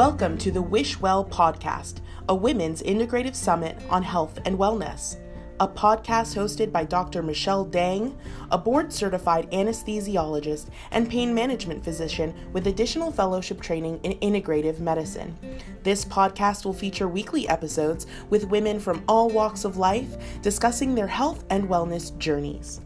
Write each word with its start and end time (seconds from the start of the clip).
Welcome 0.00 0.38
to 0.38 0.50
the 0.50 0.62
Wish 0.62 0.98
Well 0.98 1.26
podcast, 1.26 1.96
a 2.30 2.34
women's 2.34 2.82
integrative 2.82 3.34
summit 3.34 3.76
on 3.90 4.02
health 4.02 4.38
and 4.46 4.58
wellness. 4.58 5.16
A 5.60 5.68
podcast 5.68 6.34
hosted 6.34 6.72
by 6.72 6.86
Dr. 6.86 7.22
Michelle 7.22 7.66
Dang, 7.66 8.16
a 8.50 8.56
board 8.56 8.90
certified 8.90 9.50
anesthesiologist 9.50 10.68
and 10.90 11.10
pain 11.10 11.34
management 11.34 11.84
physician 11.84 12.34
with 12.54 12.66
additional 12.66 13.12
fellowship 13.12 13.60
training 13.60 14.00
in 14.02 14.12
integrative 14.20 14.80
medicine. 14.80 15.36
This 15.82 16.06
podcast 16.06 16.64
will 16.64 16.72
feature 16.72 17.06
weekly 17.06 17.46
episodes 17.50 18.06
with 18.30 18.48
women 18.48 18.80
from 18.80 19.04
all 19.06 19.28
walks 19.28 19.66
of 19.66 19.76
life 19.76 20.40
discussing 20.40 20.94
their 20.94 21.08
health 21.08 21.44
and 21.50 21.68
wellness 21.68 22.16
journeys. 22.16 22.80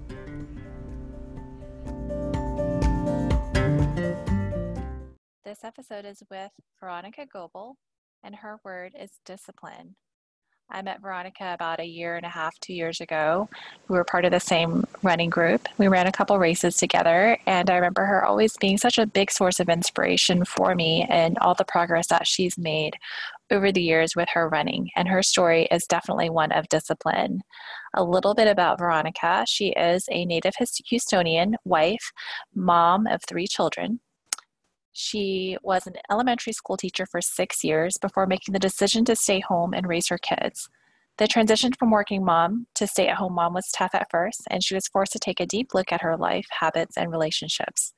This 5.55 5.63
episode 5.63 6.05
is 6.05 6.21
with 6.33 6.51
Veronica 6.81 7.27
Goebel, 7.33 7.77
and 8.25 8.35
her 8.35 8.59
word 8.65 8.93
is 9.01 9.21
discipline. 9.25 9.95
I 10.69 10.83
met 10.83 11.01
Veronica 11.01 11.55
about 11.55 11.79
a 11.79 11.85
year 11.85 12.17
and 12.17 12.27
a 12.27 12.29
half, 12.29 12.59
two 12.59 12.75
years 12.75 13.01
ago. 13.01 13.49
We 13.87 13.97
were 13.97 14.03
part 14.03 14.25
of 14.25 14.33
the 14.33 14.41
same 14.41 14.85
running 15.05 15.31
group. 15.31 15.69
We 15.79 15.87
ran 15.87 16.09
a 16.09 16.13
couple 16.13 16.37
races 16.41 16.77
together, 16.77 17.39
and 17.47 17.71
I 17.71 17.77
remember 17.77 18.05
her 18.05 18.25
always 18.25 18.57
being 18.57 18.79
such 18.79 18.99
a 18.99 19.07
big 19.07 19.31
source 19.31 19.61
of 19.61 19.69
inspiration 19.69 20.45
for 20.45 20.75
me 20.75 21.07
and 21.09 21.39
all 21.39 21.55
the 21.55 21.65
progress 21.65 22.09
that 22.09 22.27
she's 22.27 22.59
made 22.59 22.97
over 23.53 23.71
the 23.71 23.81
years 23.81 24.17
with 24.17 24.29
her 24.35 24.49
running. 24.49 24.91
And 24.97 25.07
her 25.07 25.23
story 25.23 25.69
is 25.71 25.87
definitely 25.87 26.31
one 26.31 26.51
of 26.51 26.69
discipline. 26.69 27.43
A 27.95 28.03
little 28.03 28.35
bit 28.35 28.49
about 28.49 28.81
Veronica 28.81 29.45
she 29.47 29.69
is 29.69 30.07
a 30.11 30.25
native 30.25 30.55
Houstonian 30.57 31.55
wife, 31.65 32.11
mom 32.57 33.07
of 33.07 33.21
three 33.29 33.47
children. 33.47 34.01
She 34.97 35.59
was 35.61 35.89
an 35.89 35.97
elementary 36.09 36.53
school 36.53 36.77
teacher 36.77 37.05
for 37.05 37.21
six 37.21 37.65
years 37.65 37.99
before 37.99 38.29
making 38.29 38.53
the 38.53 38.61
decision 38.61 39.05
to 39.07 39.17
stay 39.17 39.41
home 39.41 39.75
and 39.75 39.89
raise 39.89 40.09
her 40.09 40.19
kids. 40.19 40.69
The 41.19 41.27
transition 41.27 41.73
from 41.73 41.91
working 41.91 42.25
mom 42.25 42.69
to 42.77 42.87
stay 42.87 43.09
at 43.09 43.17
home 43.17 43.35
mom 43.35 43.55
was 43.55 43.73
tough 43.73 43.93
at 43.93 44.09
first, 44.09 44.43
and 44.51 44.63
she 44.63 44.75
was 44.75 44.87
forced 44.87 45.13
to 45.13 45.19
take 45.19 45.41
a 45.41 45.47
deep 45.47 45.75
look 45.75 45.91
at 45.91 46.03
her 46.03 46.17
life, 46.17 46.47
habits, 46.61 46.97
and 46.97 47.11
relationships. 47.11 47.93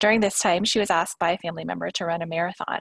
During 0.00 0.18
this 0.18 0.40
time, 0.40 0.64
she 0.64 0.80
was 0.80 0.90
asked 0.90 1.20
by 1.20 1.30
a 1.30 1.38
family 1.38 1.64
member 1.64 1.90
to 1.92 2.06
run 2.06 2.22
a 2.22 2.26
marathon. 2.26 2.80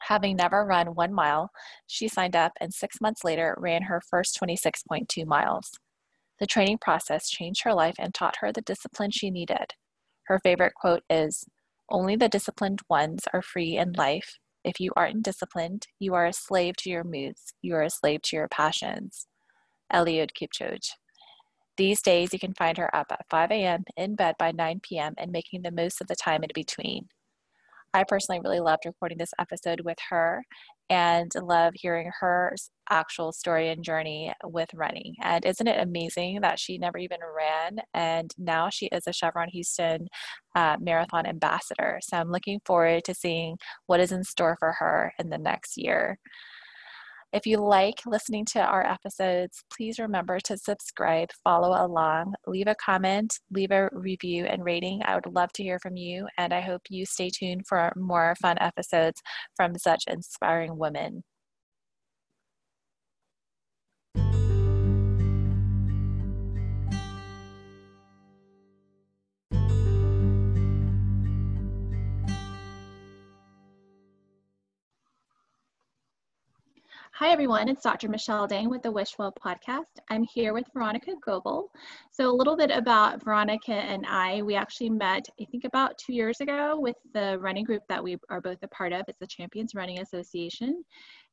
Having 0.00 0.36
never 0.36 0.66
run 0.66 0.94
one 0.94 1.14
mile, 1.14 1.50
she 1.86 2.08
signed 2.08 2.36
up 2.36 2.52
and 2.60 2.74
six 2.74 3.00
months 3.00 3.24
later 3.24 3.56
ran 3.58 3.84
her 3.84 4.02
first 4.02 4.38
26.2 4.38 5.24
miles. 5.24 5.72
The 6.38 6.46
training 6.46 6.76
process 6.82 7.30
changed 7.30 7.62
her 7.64 7.72
life 7.72 7.94
and 7.98 8.12
taught 8.12 8.36
her 8.40 8.52
the 8.52 8.60
discipline 8.60 9.12
she 9.12 9.30
needed. 9.30 9.72
Her 10.24 10.38
favorite 10.38 10.74
quote 10.74 11.04
is 11.08 11.46
only 11.90 12.16
the 12.16 12.28
disciplined 12.28 12.80
ones 12.88 13.24
are 13.32 13.42
free 13.42 13.76
in 13.76 13.92
life. 13.92 14.38
If 14.64 14.80
you 14.80 14.92
aren't 14.96 15.22
disciplined, 15.22 15.86
you 15.98 16.14
are 16.14 16.26
a 16.26 16.32
slave 16.32 16.76
to 16.78 16.90
your 16.90 17.04
moods. 17.04 17.54
You 17.60 17.74
are 17.74 17.82
a 17.82 17.90
slave 17.90 18.22
to 18.22 18.36
your 18.36 18.48
passions. 18.48 19.26
Eliud 19.92 20.30
Kipchoge. 20.32 20.90
These 21.76 22.02
days, 22.02 22.32
you 22.32 22.38
can 22.38 22.54
find 22.54 22.78
her 22.78 22.94
up 22.94 23.08
at 23.10 23.26
5 23.28 23.50
a.m., 23.50 23.84
in 23.96 24.14
bed 24.14 24.36
by 24.38 24.52
9 24.52 24.80
p.m., 24.82 25.14
and 25.18 25.32
making 25.32 25.62
the 25.62 25.70
most 25.70 26.00
of 26.00 26.06
the 26.06 26.16
time 26.16 26.44
in 26.44 26.50
between. 26.54 27.08
I 27.94 28.02
personally 28.02 28.40
really 28.42 28.58
loved 28.58 28.82
recording 28.86 29.18
this 29.18 29.32
episode 29.38 29.82
with 29.84 29.98
her 30.10 30.42
and 30.90 31.30
love 31.40 31.74
hearing 31.76 32.10
her 32.20 32.56
actual 32.90 33.32
story 33.32 33.68
and 33.68 33.84
journey 33.84 34.32
with 34.42 34.68
running. 34.74 35.14
And 35.22 35.44
isn't 35.46 35.68
it 35.68 35.80
amazing 35.80 36.40
that 36.42 36.58
she 36.58 36.76
never 36.76 36.98
even 36.98 37.20
ran 37.36 37.78
and 37.94 38.34
now 38.36 38.68
she 38.68 38.86
is 38.86 39.04
a 39.06 39.12
Chevron 39.12 39.48
Houston 39.50 40.08
uh, 40.56 40.76
Marathon 40.80 41.24
ambassador? 41.24 42.00
So 42.02 42.16
I'm 42.16 42.32
looking 42.32 42.60
forward 42.66 43.04
to 43.04 43.14
seeing 43.14 43.58
what 43.86 44.00
is 44.00 44.10
in 44.10 44.24
store 44.24 44.56
for 44.58 44.72
her 44.72 45.12
in 45.20 45.30
the 45.30 45.38
next 45.38 45.76
year. 45.76 46.18
If 47.34 47.48
you 47.48 47.58
like 47.58 48.00
listening 48.06 48.44
to 48.52 48.60
our 48.60 48.86
episodes, 48.86 49.64
please 49.76 49.98
remember 49.98 50.38
to 50.44 50.56
subscribe, 50.56 51.30
follow 51.42 51.84
along, 51.84 52.34
leave 52.46 52.68
a 52.68 52.76
comment, 52.76 53.40
leave 53.50 53.72
a 53.72 53.88
review 53.90 54.44
and 54.44 54.64
rating. 54.64 55.02
I 55.04 55.16
would 55.16 55.26
love 55.26 55.52
to 55.54 55.64
hear 55.64 55.80
from 55.80 55.96
you, 55.96 56.28
and 56.38 56.54
I 56.54 56.60
hope 56.60 56.82
you 56.90 57.04
stay 57.04 57.30
tuned 57.30 57.66
for 57.66 57.92
more 57.96 58.36
fun 58.40 58.56
episodes 58.60 59.20
from 59.56 59.76
such 59.76 60.04
inspiring 60.06 60.78
women. 60.78 61.24
Hi, 77.18 77.30
everyone. 77.30 77.68
It's 77.68 77.84
Dr. 77.84 78.08
Michelle 78.08 78.48
Dang 78.48 78.68
with 78.68 78.82
the 78.82 78.92
Wishwell 78.92 79.32
podcast. 79.36 80.00
I'm 80.10 80.24
here 80.24 80.52
with 80.52 80.64
Veronica 80.74 81.12
Goebel. 81.24 81.70
So, 82.10 82.28
a 82.28 82.34
little 82.34 82.56
bit 82.56 82.72
about 82.72 83.22
Veronica 83.22 83.72
and 83.72 84.04
I. 84.04 84.42
We 84.42 84.56
actually 84.56 84.90
met, 84.90 85.24
I 85.40 85.44
think, 85.44 85.62
about 85.62 85.96
two 85.96 86.12
years 86.12 86.40
ago 86.40 86.76
with 86.76 86.96
the 87.12 87.38
running 87.38 87.62
group 87.62 87.84
that 87.88 88.02
we 88.02 88.18
are 88.30 88.40
both 88.40 88.58
a 88.64 88.68
part 88.68 88.92
of. 88.92 89.04
It's 89.06 89.20
the 89.20 89.28
Champions 89.28 89.76
Running 89.76 90.00
Association. 90.00 90.84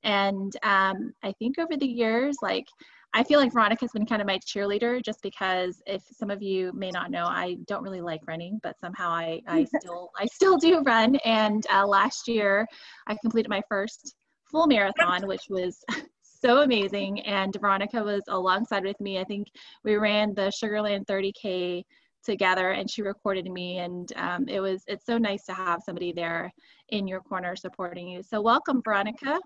And 0.04 0.56
um, 0.62 1.14
I 1.24 1.32
think 1.40 1.58
over 1.58 1.76
the 1.76 1.88
years, 1.88 2.38
like, 2.44 2.68
I 3.16 3.24
feel 3.24 3.40
like 3.40 3.52
Veronica's 3.52 3.92
been 3.92 4.06
kind 4.06 4.22
of 4.22 4.28
my 4.28 4.38
cheerleader 4.38 5.04
just 5.04 5.24
because 5.24 5.82
if 5.88 6.04
some 6.12 6.30
of 6.30 6.44
you 6.44 6.72
may 6.74 6.92
not 6.92 7.10
know, 7.10 7.26
I 7.26 7.58
don't 7.66 7.82
really 7.82 8.02
like 8.02 8.22
running, 8.28 8.60
but 8.62 8.80
somehow 8.80 9.10
I, 9.10 9.42
I 9.48 9.64
still 9.80 10.12
I 10.16 10.28
still 10.28 10.58
do 10.58 10.82
run. 10.84 11.16
And 11.26 11.66
uh, 11.74 11.88
last 11.88 12.28
year 12.28 12.68
I 13.08 13.18
completed 13.20 13.50
my 13.50 13.64
first 13.68 14.14
full 14.52 14.68
marathon, 14.68 15.28
which 15.28 15.48
was 15.50 15.84
so 16.22 16.62
amazing. 16.62 17.22
And 17.22 17.56
Veronica 17.60 18.04
was 18.04 18.24
alongside 18.28 18.84
with 18.84 19.00
me. 19.00 19.20
I 19.20 19.24
think 19.24 19.48
we 19.84 19.96
ran 19.96 20.34
the 20.34 20.52
Sugar 20.52 20.82
Land 20.82 21.08
30K 21.08 21.84
together 22.24 22.72
and 22.72 22.90
she 22.90 23.02
recorded 23.02 23.52
me 23.52 23.80
and 23.80 24.14
um, 24.16 24.48
it 24.48 24.60
was 24.60 24.84
it's 24.88 25.06
so 25.06 25.18
nice 25.18 25.44
to 25.46 25.54
have 25.54 25.82
somebody 25.84 26.12
there 26.12 26.52
in 26.90 27.08
your 27.08 27.20
corner 27.22 27.56
supporting 27.56 28.08
you 28.08 28.22
so 28.22 28.40
welcome 28.40 28.82
veronica 28.84 29.40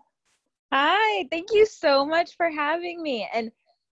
hi 0.73 1.25
thank 1.31 1.53
you 1.53 1.65
so 1.65 2.05
much 2.05 2.35
for 2.35 2.49
having 2.49 3.01
me 3.01 3.27
and 3.33 3.49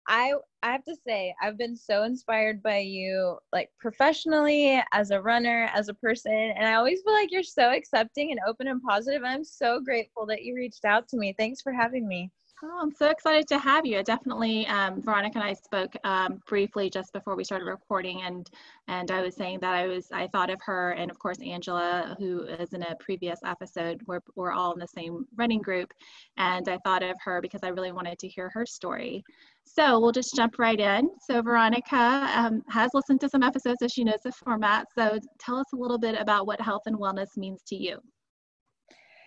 i 0.08 0.34
i 0.64 0.72
have 0.72 0.84
to 0.84 0.96
say 1.08 1.34
i've 1.42 1.58
been 1.58 1.76
so 1.76 2.04
inspired 2.04 2.62
by 2.62 2.78
you 2.78 3.38
like 3.52 3.70
professionally 3.80 4.82
as 4.92 5.12
a 5.12 5.22
runner 5.22 5.70
as 5.74 5.90
a 5.90 5.94
person 5.94 6.32
and 6.32 6.66
i 6.66 6.74
always 6.74 7.02
feel 7.04 7.14
like 7.14 7.32
you're 7.32 7.44
so 7.44 7.72
accepting 7.72 8.32
and 8.32 8.40
open 8.48 8.68
and 8.68 8.82
positive 8.84 9.24
i'm 9.24 9.44
so 9.44 9.80
grateful 9.80 10.26
that 10.26 10.44
you 10.44 10.56
reached 10.56 10.86
out 10.86 11.08
to 11.08 11.18
me. 11.18 11.34
Thanks 11.38 11.62
for 11.62 11.72
having 11.72 12.08
me 12.08 12.32
Oh, 12.66 12.80
I'm 12.82 12.96
so 12.96 13.10
excited 13.10 13.46
to 13.50 13.60
have 13.60 13.86
you. 13.86 14.00
I 14.00 14.04
definitely, 14.04 14.66
um, 14.68 15.02
Veronica 15.02 15.38
and 15.38 15.44
I 15.44 15.54
spoke 15.54 15.98
um, 16.06 16.42
briefly 16.48 16.90
just 16.90 17.12
before 17.12 17.36
we 17.36 17.44
started 17.44 17.66
recording, 17.66 18.22
and 18.22 18.50
and 18.88 19.12
I 19.12 19.22
was 19.22 19.36
saying 19.36 19.60
that 19.60 19.74
I 19.74 19.86
was 19.88 20.08
I 20.14 20.28
thought 20.28 20.50
of 20.50 20.62
her, 20.62 20.92
and 20.92 21.12
of 21.12 21.20
course 21.20 21.40
Angela, 21.42 22.16
who 22.18 22.44
is 22.44 22.72
in 22.72 22.84
a 22.84 22.96
previous 23.02 23.42
episode. 23.44 24.02
We're 24.08 24.22
we're 24.36 24.54
all 24.54 24.72
in 24.72 24.80
the 24.80 24.88
same 24.88 25.28
running 25.36 25.62
group, 25.62 25.94
and 26.38 26.70
I 26.70 26.78
thought 26.86 27.04
of 27.04 27.18
her 27.26 27.42
because 27.42 27.64
I 27.64 27.68
really 27.68 27.92
wanted 27.92 28.18
to 28.20 28.30
hear 28.30 28.50
her 28.54 28.66
story. 28.66 29.26
So 29.66 30.00
we'll 30.00 30.14
just 30.14 30.34
jump 30.34 30.58
right 30.58 30.80
in. 30.80 31.10
So 31.28 31.42
Veronica 31.42 32.32
um, 32.34 32.62
has 32.70 32.92
listened 32.94 33.20
to 33.22 33.30
some 33.30 33.44
episodes, 33.44 33.80
so 33.82 33.90
she 33.90 34.06
knows 34.06 34.22
the 34.24 34.32
format. 34.32 34.88
So 34.98 35.20
tell 35.38 35.58
us 35.58 35.74
a 35.74 35.78
little 35.78 36.00
bit 36.00 36.16
about 36.18 36.48
what 36.48 36.62
health 36.62 36.84
and 36.86 36.96
wellness 36.98 37.36
means 37.36 37.62
to 37.68 37.76
you. 37.76 38.00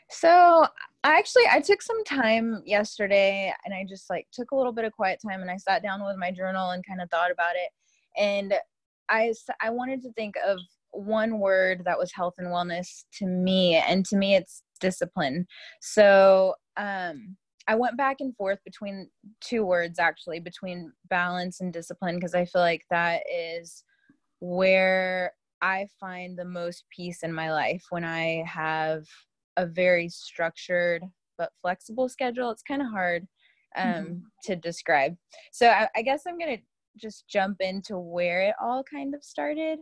So 0.09 0.67
I 1.05 1.19
actually 1.19 1.45
I 1.51 1.61
took 1.61 1.83
some 1.83 2.03
time 2.05 2.63
yesterday 2.65 3.53
and 3.65 3.75
I 3.75 3.85
just 3.89 4.09
like 4.09 4.27
took 4.33 4.51
a 4.51 4.57
little 4.57 4.73
bit 4.73 4.85
of 4.85 4.93
quiet 4.93 5.21
time 5.27 5.43
and 5.43 5.51
I 5.51 5.57
sat 5.57 5.83
down 5.83 6.05
with 6.05 6.17
my 6.17 6.31
journal 6.31 6.71
and 6.71 6.85
kind 6.87 7.01
of 7.01 7.11
thought 7.11 7.31
about 7.31 7.55
it 7.57 7.71
and 8.17 8.55
I 9.09 9.33
I 9.61 9.71
wanted 9.71 10.03
to 10.03 10.13
think 10.13 10.35
of 10.47 10.59
one 10.93 11.39
word 11.39 11.83
that 11.85 11.99
was 11.99 12.13
health 12.13 12.35
and 12.39 12.49
wellness 12.49 13.05
to 13.19 13.27
me 13.27 13.77
and 13.77 14.05
to 14.07 14.17
me 14.17 14.35
it's 14.37 14.63
discipline. 14.81 15.47
So 15.81 16.55
um 16.77 17.37
I 17.69 17.75
went 17.75 17.97
back 17.97 18.19
and 18.21 18.35
forth 18.37 18.61
between 18.65 19.11
two 19.41 19.65
words 19.65 19.99
actually 19.99 20.39
between 20.39 20.93
balance 21.09 21.61
and 21.61 21.73
discipline 21.73 22.17
because 22.17 22.35
I 22.35 22.45
feel 22.45 22.63
like 22.63 22.85
that 22.91 23.23
is 23.33 23.83
where 24.41 25.33
I 25.63 25.89
find 25.99 26.39
the 26.39 26.45
most 26.45 26.85
peace 26.95 27.23
in 27.23 27.33
my 27.33 27.53
life 27.53 27.85
when 27.91 28.05
I 28.05 28.45
have 28.47 29.07
a 29.57 29.67
very 29.67 30.09
structured 30.09 31.03
but 31.39 31.53
flexible 31.61 32.09
schedule. 32.09 32.51
It's 32.51 32.63
kind 32.63 32.83
of 32.83 32.89
hard 32.89 33.27
um, 33.77 33.87
mm-hmm. 33.87 34.15
to 34.45 34.57
describe. 34.57 35.17
So 35.53 35.69
I, 35.69 35.89
I, 35.95 36.03
guess 36.03 36.23
I'm 36.27 36.39
gonna 36.39 36.59
just 36.97 37.29
jump 37.29 37.59
into 37.61 37.99
where 37.99 38.43
it 38.43 38.55
all 38.61 38.83
kind 38.83 39.15
of 39.15 39.23
started. 39.23 39.79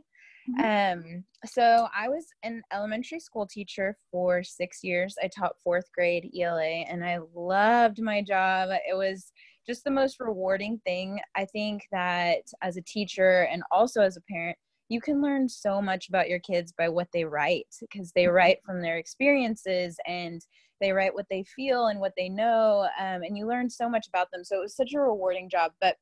Mm-hmm. 0.58 0.98
Um, 0.98 1.24
so 1.46 1.88
I 1.96 2.08
was 2.08 2.26
an 2.42 2.62
elementary 2.72 3.20
school 3.20 3.46
teacher 3.46 3.96
for 4.10 4.42
six 4.42 4.80
years. 4.82 5.14
I 5.22 5.28
taught 5.28 5.56
fourth 5.62 5.90
grade 5.94 6.30
ELA, 6.38 6.62
and 6.62 7.04
I 7.04 7.18
loved 7.34 8.00
my 8.00 8.20
job. 8.20 8.70
It 8.70 8.96
was 8.96 9.32
just 9.66 9.84
the 9.84 9.90
most 9.90 10.20
rewarding 10.20 10.80
thing. 10.84 11.18
I 11.34 11.46
think 11.46 11.82
that 11.92 12.42
as 12.62 12.76
a 12.76 12.82
teacher 12.82 13.48
and 13.50 13.62
also 13.70 14.02
as 14.02 14.16
a 14.16 14.22
parent, 14.30 14.58
you 14.88 15.00
can 15.00 15.22
learn 15.22 15.48
so 15.48 15.80
much 15.80 16.08
about 16.08 16.28
your 16.28 16.40
kids 16.40 16.72
by 16.76 16.88
what 16.88 17.08
they 17.12 17.24
write 17.24 17.66
because 17.80 18.12
they 18.12 18.26
write 18.26 18.58
from 18.64 18.82
their 18.82 18.98
experiences 18.98 19.96
and 20.06 20.44
they 20.80 20.92
write 20.92 21.14
what 21.14 21.26
they 21.30 21.44
feel 21.56 21.86
and 21.86 22.00
what 22.00 22.12
they 22.16 22.28
know 22.28 22.88
um, 23.00 23.22
and 23.22 23.36
you 23.36 23.46
learn 23.46 23.70
so 23.70 23.88
much 23.88 24.06
about 24.08 24.28
them. 24.32 24.44
So 24.44 24.56
it 24.56 24.62
was 24.62 24.76
such 24.76 24.92
a 24.94 25.00
rewarding 25.00 25.48
job. 25.48 25.72
But 25.80 25.96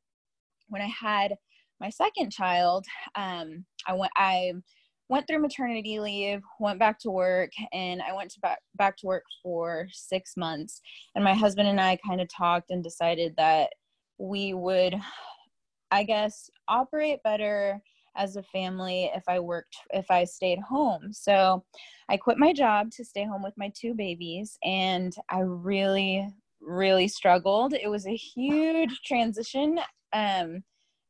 when 0.73 0.83
i 0.83 0.91
had 1.01 1.35
my 1.81 1.91
second 1.91 2.31
child 2.33 2.85
um, 3.15 3.65
i 3.87 3.93
went 3.93 4.13
i 4.17 4.53
went 5.09 5.27
through 5.27 5.41
maternity 5.41 6.01
leave 6.01 6.41
went 6.59 6.79
back 6.79 6.99
to 6.99 7.11
work 7.11 7.51
and 7.73 8.01
i 8.03 8.13
went 8.13 8.31
to 8.31 8.41
back, 8.41 8.59
back 8.77 8.97
to 8.97 9.07
work 9.07 9.25
for 9.43 9.87
six 9.93 10.37
months. 10.37 10.81
And 11.15 11.23
my 11.23 11.35
husband 11.35 11.69
and 11.69 11.81
i 11.81 11.99
kind 12.07 12.21
of 12.21 12.29
talked 12.29 12.71
and 12.71 12.83
decided 12.83 13.35
that 13.37 13.71
we 14.19 14.55
would 14.55 14.95
i 15.91 16.03
guess 16.03 16.49
operate 16.69 17.23
better 17.23 17.81
as 18.17 18.37
a 18.37 18.43
family 18.43 19.11
if 19.15 19.23
I 19.29 19.39
worked, 19.39 19.77
if 19.91 20.11
I 20.11 20.25
stayed 20.25 20.59
home. 20.59 21.13
So 21.13 21.65
I 22.09 22.17
quit 22.17 22.39
my 22.39 22.53
job 22.53 22.91
to 22.93 23.05
stay 23.05 23.25
home 23.25 23.43
with 23.43 23.55
my 23.57 23.73
two 23.77 23.95
babies, 23.95 24.59
and 24.65 25.15
I 25.31 25.41
really, 25.41 26.29
really 26.61 27.09
struggled. 27.09 27.75
It 27.75 27.89
was 27.89 28.07
a 28.07 28.17
huge 28.17 29.01
transition 29.05 29.79
um, 30.13 30.63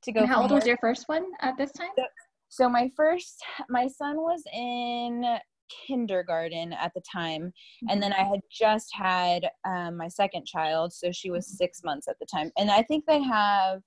to 0.03 0.13
go. 0.13 0.21
And 0.21 0.29
how 0.29 0.43
old 0.43 0.51
was 0.51 0.67
your 0.67 0.79
first 0.79 1.09
one 1.09 1.27
at 1.41 1.57
this 1.57 1.73
time? 1.73 1.91
So, 1.97 2.05
so 2.49 2.69
my 2.69 2.91
first, 2.97 3.43
my 3.69 3.89
son 3.89 4.17
was 4.17 4.43
in 4.53 5.39
kindergarten 5.87 6.73
at 6.73 6.93
the 6.95 7.01
time 7.01 7.51
and 7.89 8.03
then 8.03 8.13
i 8.13 8.23
had 8.23 8.41
just 8.51 8.95
had 8.95 9.49
um, 9.67 9.97
my 9.97 10.09
second 10.09 10.45
child 10.45 10.93
so 10.93 11.11
she 11.11 11.31
was 11.31 11.57
six 11.57 11.83
months 11.83 12.09
at 12.09 12.19
the 12.19 12.27
time 12.27 12.51
and 12.59 12.71
i 12.71 12.83
think 12.83 13.05
they 13.07 13.23
have 13.23 13.81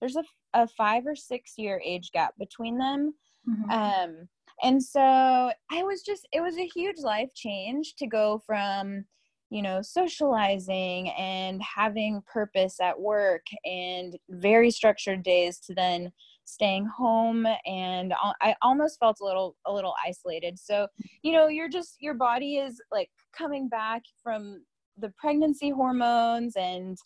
there's 0.00 0.16
a, 0.16 0.24
a 0.54 0.66
five 0.68 1.06
or 1.06 1.16
six 1.16 1.54
year 1.56 1.80
age 1.84 2.10
gap 2.12 2.34
between 2.38 2.78
them. 2.78 3.14
Mm-hmm. 3.48 3.70
um 3.70 4.28
and 4.62 4.82
so 4.82 5.00
i 5.00 5.82
was 5.82 6.02
just 6.02 6.26
it 6.32 6.40
was 6.40 6.56
a 6.56 6.66
huge 6.66 7.00
life 7.02 7.28
change 7.34 7.94
to 7.96 8.06
go 8.06 8.40
from 8.46 9.04
you 9.50 9.62
know 9.62 9.82
socializing 9.82 11.10
and 11.10 11.62
having 11.62 12.22
purpose 12.26 12.80
at 12.80 12.98
work 12.98 13.42
and 13.64 14.16
very 14.30 14.70
structured 14.70 15.22
days 15.22 15.58
to 15.60 15.74
then 15.74 16.10
staying 16.44 16.86
home. 16.86 17.46
And 17.66 18.14
i 18.42 18.54
almost 18.62 18.98
felt 18.98 19.18
a 19.20 19.24
little 19.24 19.56
a 19.66 19.72
little 19.72 19.94
isolated. 20.04 20.58
So 20.58 20.88
you 21.22 21.32
know 21.32 21.48
you're 21.48 21.68
just 21.68 21.96
your 22.00 22.14
body 22.14 22.56
is 22.56 22.80
like 22.90 23.10
coming 23.36 23.68
back 23.68 24.02
from 24.22 24.64
the 24.98 25.12
pregnancy 25.18 25.70
hormones 25.70 26.54
and 26.56 26.98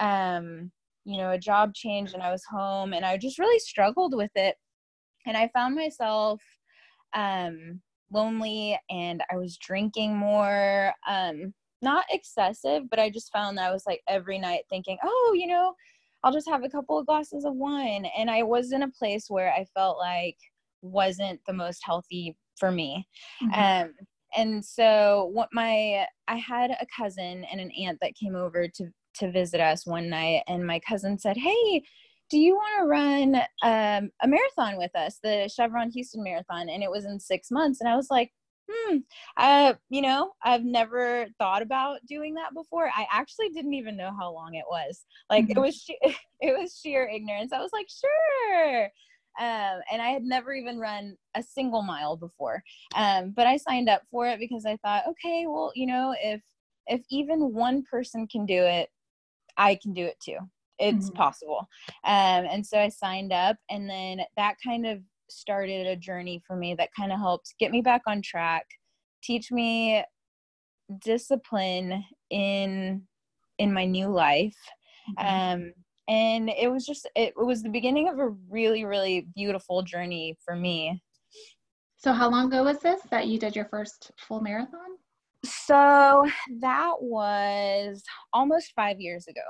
um 0.00 0.70
you 1.06 1.16
know 1.16 1.30
a 1.30 1.38
job 1.38 1.72
change 1.72 2.12
and 2.12 2.22
i 2.22 2.30
was 2.30 2.42
home 2.50 2.92
and 2.92 3.06
i 3.06 3.16
just 3.16 3.38
really 3.38 3.58
struggled 3.60 4.14
with 4.14 4.32
it. 4.34 4.56
And 5.24 5.36
i 5.36 5.48
found 5.48 5.74
myself 5.74 6.42
um 7.14 7.80
lonely 8.12 8.78
and 8.90 9.22
i 9.32 9.36
was 9.36 9.56
drinking 9.56 10.16
more 10.16 10.92
um 11.08 11.54
not 11.82 12.04
excessive 12.10 12.84
but 12.90 12.98
i 12.98 13.08
just 13.08 13.32
found 13.32 13.56
that 13.56 13.68
i 13.68 13.72
was 13.72 13.84
like 13.86 14.00
every 14.08 14.38
night 14.38 14.62
thinking 14.68 14.98
oh 15.02 15.34
you 15.36 15.46
know 15.46 15.74
i'll 16.22 16.32
just 16.32 16.48
have 16.48 16.64
a 16.64 16.68
couple 16.68 16.98
of 16.98 17.06
glasses 17.06 17.44
of 17.44 17.54
wine. 17.54 18.06
And 18.18 18.30
i 18.30 18.42
was 18.42 18.72
in 18.72 18.82
a 18.82 18.90
place 18.90 19.26
where 19.28 19.52
i 19.52 19.64
felt 19.74 19.98
like 19.98 20.36
wasn't 20.82 21.40
the 21.46 21.52
most 21.52 21.80
healthy 21.84 22.36
for 22.58 22.70
me. 22.70 23.06
Mm-hmm. 23.42 23.86
um 23.88 23.94
and 24.36 24.64
so 24.64 25.30
what 25.32 25.48
my 25.52 26.04
i 26.28 26.36
had 26.36 26.70
a 26.70 26.86
cousin 26.96 27.44
and 27.50 27.60
an 27.60 27.70
aunt 27.72 27.98
that 28.00 28.14
came 28.14 28.34
over 28.34 28.68
to 28.68 28.86
to 29.18 29.30
visit 29.30 29.60
us 29.60 29.86
one 29.86 30.08
night, 30.08 30.42
and 30.48 30.66
my 30.66 30.80
cousin 30.80 31.18
said, 31.18 31.36
"Hey, 31.36 31.82
do 32.30 32.38
you 32.38 32.54
want 32.56 32.80
to 32.80 32.86
run 32.86 33.36
um, 33.62 34.10
a 34.22 34.28
marathon 34.28 34.78
with 34.78 34.94
us, 34.96 35.18
the 35.22 35.48
Chevron 35.54 35.90
Houston 35.90 36.22
Marathon?" 36.22 36.68
And 36.68 36.82
it 36.82 36.90
was 36.90 37.04
in 37.04 37.20
six 37.20 37.50
months, 37.50 37.80
and 37.80 37.88
I 37.88 37.96
was 37.96 38.08
like, 38.10 38.32
"Hmm, 38.70 38.98
uh, 39.36 39.74
you 39.90 40.02
know, 40.02 40.32
I've 40.44 40.64
never 40.64 41.26
thought 41.38 41.62
about 41.62 41.98
doing 42.08 42.34
that 42.34 42.54
before. 42.54 42.90
I 42.94 43.06
actually 43.12 43.50
didn't 43.50 43.74
even 43.74 43.96
know 43.96 44.12
how 44.18 44.32
long 44.32 44.54
it 44.54 44.64
was. 44.68 45.04
Like 45.30 45.44
mm-hmm. 45.44 45.58
it 45.58 45.60
was, 45.60 45.76
she- 45.76 45.98
it 46.40 46.58
was 46.58 46.78
sheer 46.82 47.08
ignorance. 47.08 47.52
I 47.52 47.60
was 47.60 47.72
like, 47.72 47.88
sure." 47.88 48.90
Um, 49.38 49.80
and 49.92 50.00
I 50.00 50.08
had 50.08 50.22
never 50.24 50.54
even 50.54 50.78
run 50.78 51.16
a 51.34 51.42
single 51.42 51.82
mile 51.82 52.16
before. 52.16 52.62
Um, 52.94 53.32
but 53.36 53.46
I 53.46 53.58
signed 53.58 53.88
up 53.88 54.02
for 54.10 54.26
it 54.26 54.38
because 54.38 54.64
I 54.64 54.78
thought, 54.78 55.04
okay, 55.08 55.46
well, 55.46 55.72
you 55.74 55.86
know, 55.86 56.14
if 56.22 56.40
if 56.86 57.02
even 57.10 57.52
one 57.52 57.82
person 57.82 58.26
can 58.28 58.46
do 58.46 58.62
it, 58.62 58.88
I 59.56 59.78
can 59.80 59.92
do 59.92 60.04
it 60.04 60.18
too. 60.20 60.38
It's 60.78 61.06
mm-hmm. 61.06 61.16
possible. 61.16 61.68
Um, 62.04 62.46
and 62.50 62.66
so 62.66 62.78
I 62.78 62.88
signed 62.88 63.32
up, 63.32 63.56
and 63.70 63.88
then 63.88 64.20
that 64.36 64.56
kind 64.64 64.86
of 64.86 65.00
started 65.28 65.86
a 65.86 65.96
journey 65.96 66.42
for 66.46 66.56
me 66.56 66.74
that 66.74 66.90
kind 66.96 67.12
of 67.12 67.18
helped 67.18 67.54
get 67.58 67.70
me 67.70 67.80
back 67.80 68.02
on 68.06 68.22
track, 68.22 68.66
teach 69.22 69.50
me 69.50 70.04
discipline 71.00 72.04
in 72.30 73.02
in 73.58 73.72
my 73.72 73.84
new 73.84 74.08
life. 74.08 74.56
Mm-hmm. 75.18 75.64
Um, 75.64 75.72
and 76.08 76.50
it 76.50 76.70
was 76.70 76.86
just 76.86 77.08
it, 77.16 77.34
it 77.36 77.46
was 77.46 77.62
the 77.62 77.70
beginning 77.70 78.08
of 78.08 78.18
a 78.18 78.28
really 78.48 78.84
really 78.84 79.28
beautiful 79.34 79.82
journey 79.82 80.36
for 80.44 80.54
me. 80.54 81.02
So 81.96 82.12
how 82.12 82.30
long 82.30 82.46
ago 82.46 82.62
was 82.62 82.78
this 82.80 83.00
that 83.10 83.26
you 83.26 83.38
did 83.38 83.56
your 83.56 83.64
first 83.64 84.12
full 84.16 84.40
marathon? 84.40 84.98
So 85.46 86.26
that 86.60 86.94
was 87.00 88.02
almost 88.32 88.72
five 88.74 89.00
years 89.00 89.26
ago. 89.28 89.42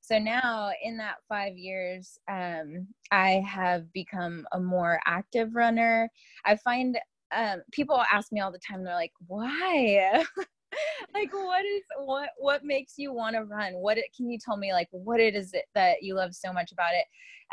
So 0.00 0.18
now, 0.18 0.70
in 0.82 0.96
that 0.96 1.16
five 1.28 1.56
years, 1.56 2.18
um, 2.28 2.88
I 3.12 3.42
have 3.46 3.92
become 3.92 4.46
a 4.52 4.58
more 4.58 4.98
active 5.06 5.54
runner. 5.54 6.10
I 6.44 6.56
find 6.56 6.98
um, 7.34 7.62
people 7.70 8.02
ask 8.12 8.32
me 8.32 8.40
all 8.40 8.52
the 8.52 8.58
time, 8.58 8.82
they're 8.82 8.94
like, 8.94 9.12
why? 9.26 10.24
like 11.14 11.32
what 11.32 11.64
is 11.64 11.82
what 11.98 12.30
what 12.38 12.64
makes 12.64 12.94
you 12.96 13.12
want 13.12 13.36
to 13.36 13.44
run 13.44 13.74
what 13.74 13.98
it, 13.98 14.06
can 14.16 14.30
you 14.30 14.38
tell 14.38 14.56
me 14.56 14.72
like 14.72 14.88
what 14.90 15.20
it 15.20 15.34
is 15.34 15.52
it 15.52 15.66
that 15.74 16.02
you 16.02 16.14
love 16.14 16.34
so 16.34 16.52
much 16.52 16.72
about 16.72 16.94
it 16.94 17.04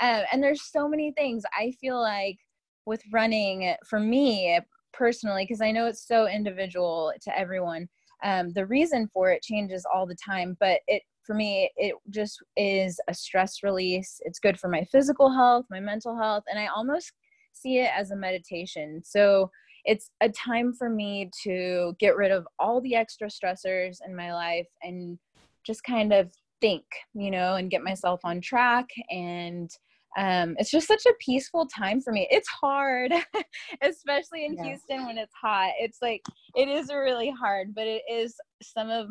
um, 0.02 0.24
and 0.32 0.42
there's 0.42 0.62
so 0.62 0.88
many 0.88 1.12
things 1.12 1.44
i 1.58 1.72
feel 1.82 2.00
like 2.00 2.38
with 2.86 3.02
running 3.12 3.76
for 3.86 4.00
me 4.00 4.58
personally 5.00 5.44
because 5.44 5.62
i 5.62 5.72
know 5.72 5.88
it's 5.88 6.08
so 6.08 6.28
individual 6.28 7.12
to 7.22 7.36
everyone 7.38 7.88
um, 8.22 8.52
the 8.52 8.66
reason 8.66 9.10
for 9.14 9.32
it 9.32 9.42
changes 9.42 9.86
all 9.92 10.06
the 10.06 10.18
time 10.24 10.56
but 10.60 10.82
it 10.88 11.02
for 11.26 11.34
me 11.34 11.72
it 11.78 11.96
just 12.10 12.40
is 12.58 13.00
a 13.08 13.14
stress 13.14 13.62
release. 13.62 14.20
It's 14.26 14.40
good 14.40 14.60
for 14.60 14.68
my 14.68 14.84
physical 14.92 15.32
health 15.32 15.66
my 15.70 15.80
mental 15.80 16.18
health 16.18 16.44
and 16.50 16.60
i 16.60 16.68
almost 16.68 17.14
see 17.60 17.80
it 17.80 17.92
as 17.96 18.12
a 18.12 18.16
meditation. 18.16 19.02
So 19.04 19.52
it's 19.86 20.12
a 20.22 20.30
time 20.30 20.74
for 20.74 20.90
me 20.90 21.30
to 21.44 21.96
get 22.00 22.16
rid 22.16 22.32
of 22.32 22.48
all 22.60 22.82
the 22.82 22.96
extra 22.96 23.28
stressors 23.28 23.98
in 24.06 24.16
my 24.16 24.34
life 24.34 24.68
and 24.84 25.18
just 25.66 25.84
kind 25.84 26.14
of 26.14 26.32
think 26.62 26.84
you 27.14 27.32
know 27.32 27.56
and 27.56 27.72
get 27.72 27.82
myself 27.84 28.20
on 28.26 28.42
track 28.42 28.86
and 29.10 29.70
um, 30.18 30.56
it's 30.58 30.72
just 30.72 30.88
such 30.88 31.06
a 31.06 31.14
peaceful 31.20 31.68
time 31.68 32.02
for 32.02 32.12
me. 32.12 32.28
It's 32.32 32.48
hard, 32.48 33.14
especially 33.82 34.46
in 34.46 34.58
Houston 34.64 35.06
when 35.06 35.18
it's 35.18 35.34
hot. 35.40 35.72
It's 35.80 36.00
like 36.02 36.22
it 36.56 36.68
is 36.68 36.90
really 36.90 37.32
hard, 37.32 37.76
but 37.76 37.88
it 37.88 38.02
is 38.12 38.36
some 38.62 38.90
of 38.90 39.08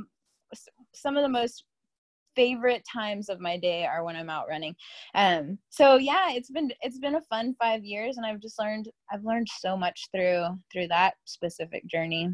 some 0.95 1.17
of 1.17 1.23
the 1.23 1.29
most 1.29 1.65
favorite 2.35 2.85
times 2.91 3.29
of 3.29 3.41
my 3.41 3.57
day 3.57 3.85
are 3.85 4.05
when 4.05 4.15
I'm 4.15 4.31
out 4.31 4.47
running. 4.49 4.75
Um, 5.15 5.59
so 5.71 5.97
yeah, 5.97 6.31
it's 6.31 6.51
been 6.51 6.71
it's 6.83 6.99
been 6.99 7.17
a 7.17 7.23
fun 7.23 7.55
five 7.59 7.85
years, 7.85 8.17
and 8.17 8.27
I've 8.27 8.41
just 8.41 8.59
learned 8.59 8.89
I've 9.13 9.25
learned 9.25 9.49
so 9.61 9.77
much 9.77 10.09
through 10.15 10.47
through 10.73 10.89
that 10.89 11.15
specific 11.25 11.87
journey. 11.87 12.31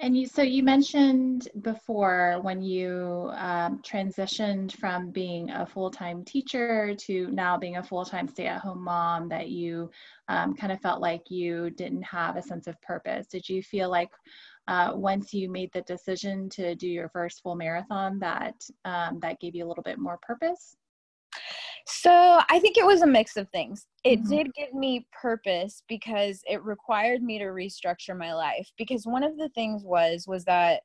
And 0.00 0.16
you, 0.16 0.28
so 0.28 0.42
you 0.42 0.62
mentioned 0.62 1.48
before 1.60 2.38
when 2.42 2.62
you 2.62 3.32
um, 3.34 3.82
transitioned 3.82 4.72
from 4.76 5.10
being 5.10 5.50
a 5.50 5.66
full-time 5.66 6.24
teacher 6.24 6.94
to 7.00 7.28
now 7.32 7.58
being 7.58 7.78
a 7.78 7.82
full-time 7.82 8.28
stay-at-home 8.28 8.84
mom 8.84 9.28
that 9.30 9.48
you 9.48 9.90
um, 10.28 10.54
kind 10.54 10.72
of 10.72 10.80
felt 10.80 11.00
like 11.00 11.22
you 11.30 11.70
didn't 11.70 12.02
have 12.02 12.36
a 12.36 12.42
sense 12.42 12.68
of 12.68 12.80
purpose. 12.80 13.26
Did 13.26 13.48
you 13.48 13.60
feel 13.60 13.90
like 13.90 14.10
uh, 14.68 14.92
once 14.94 15.34
you 15.34 15.50
made 15.50 15.70
the 15.72 15.82
decision 15.82 16.48
to 16.50 16.76
do 16.76 16.86
your 16.86 17.08
first 17.08 17.42
full 17.42 17.56
marathon 17.56 18.20
that 18.20 18.54
um, 18.84 19.18
that 19.20 19.40
gave 19.40 19.56
you 19.56 19.66
a 19.66 19.68
little 19.68 19.82
bit 19.82 19.98
more 19.98 20.18
purpose? 20.22 20.76
So 21.90 22.40
I 22.50 22.58
think 22.58 22.76
it 22.76 22.84
was 22.84 23.00
a 23.00 23.06
mix 23.06 23.38
of 23.38 23.48
things. 23.48 23.86
It 24.04 24.20
mm-hmm. 24.20 24.28
did 24.28 24.54
give 24.54 24.74
me 24.74 25.06
purpose 25.10 25.82
because 25.88 26.42
it 26.46 26.62
required 26.62 27.22
me 27.22 27.38
to 27.38 27.46
restructure 27.46 28.16
my 28.16 28.34
life. 28.34 28.70
Because 28.76 29.06
one 29.06 29.22
of 29.22 29.38
the 29.38 29.48
things 29.50 29.84
was 29.84 30.26
was 30.28 30.44
that 30.44 30.82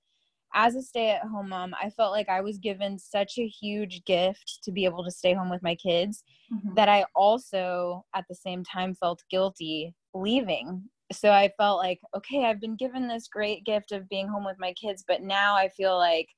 as 0.55 0.75
a 0.75 0.81
stay-at-home 0.81 1.49
mom, 1.49 1.75
I 1.81 1.89
felt 1.89 2.13
like 2.13 2.29
I 2.29 2.39
was 2.39 2.57
given 2.57 2.97
such 2.97 3.37
a 3.37 3.47
huge 3.47 4.05
gift 4.05 4.59
to 4.63 4.71
be 4.71 4.85
able 4.85 5.03
to 5.03 5.11
stay 5.11 5.33
home 5.33 5.49
with 5.49 5.61
my 5.63 5.75
kids 5.75 6.23
mm-hmm. 6.53 6.73
that 6.75 6.87
I 6.87 7.05
also 7.15 8.05
at 8.15 8.23
the 8.29 8.35
same 8.35 8.63
time 8.63 8.95
felt 8.95 9.23
guilty 9.29 9.93
leaving. 10.13 10.83
So 11.11 11.31
I 11.31 11.51
felt 11.57 11.79
like, 11.79 11.99
okay, 12.15 12.45
I've 12.45 12.61
been 12.61 12.77
given 12.77 13.07
this 13.07 13.27
great 13.27 13.65
gift 13.65 13.91
of 13.91 14.07
being 14.07 14.27
home 14.27 14.45
with 14.45 14.57
my 14.57 14.73
kids, 14.73 15.03
but 15.05 15.21
now 15.21 15.55
I 15.55 15.67
feel 15.69 15.97
like 15.97 16.29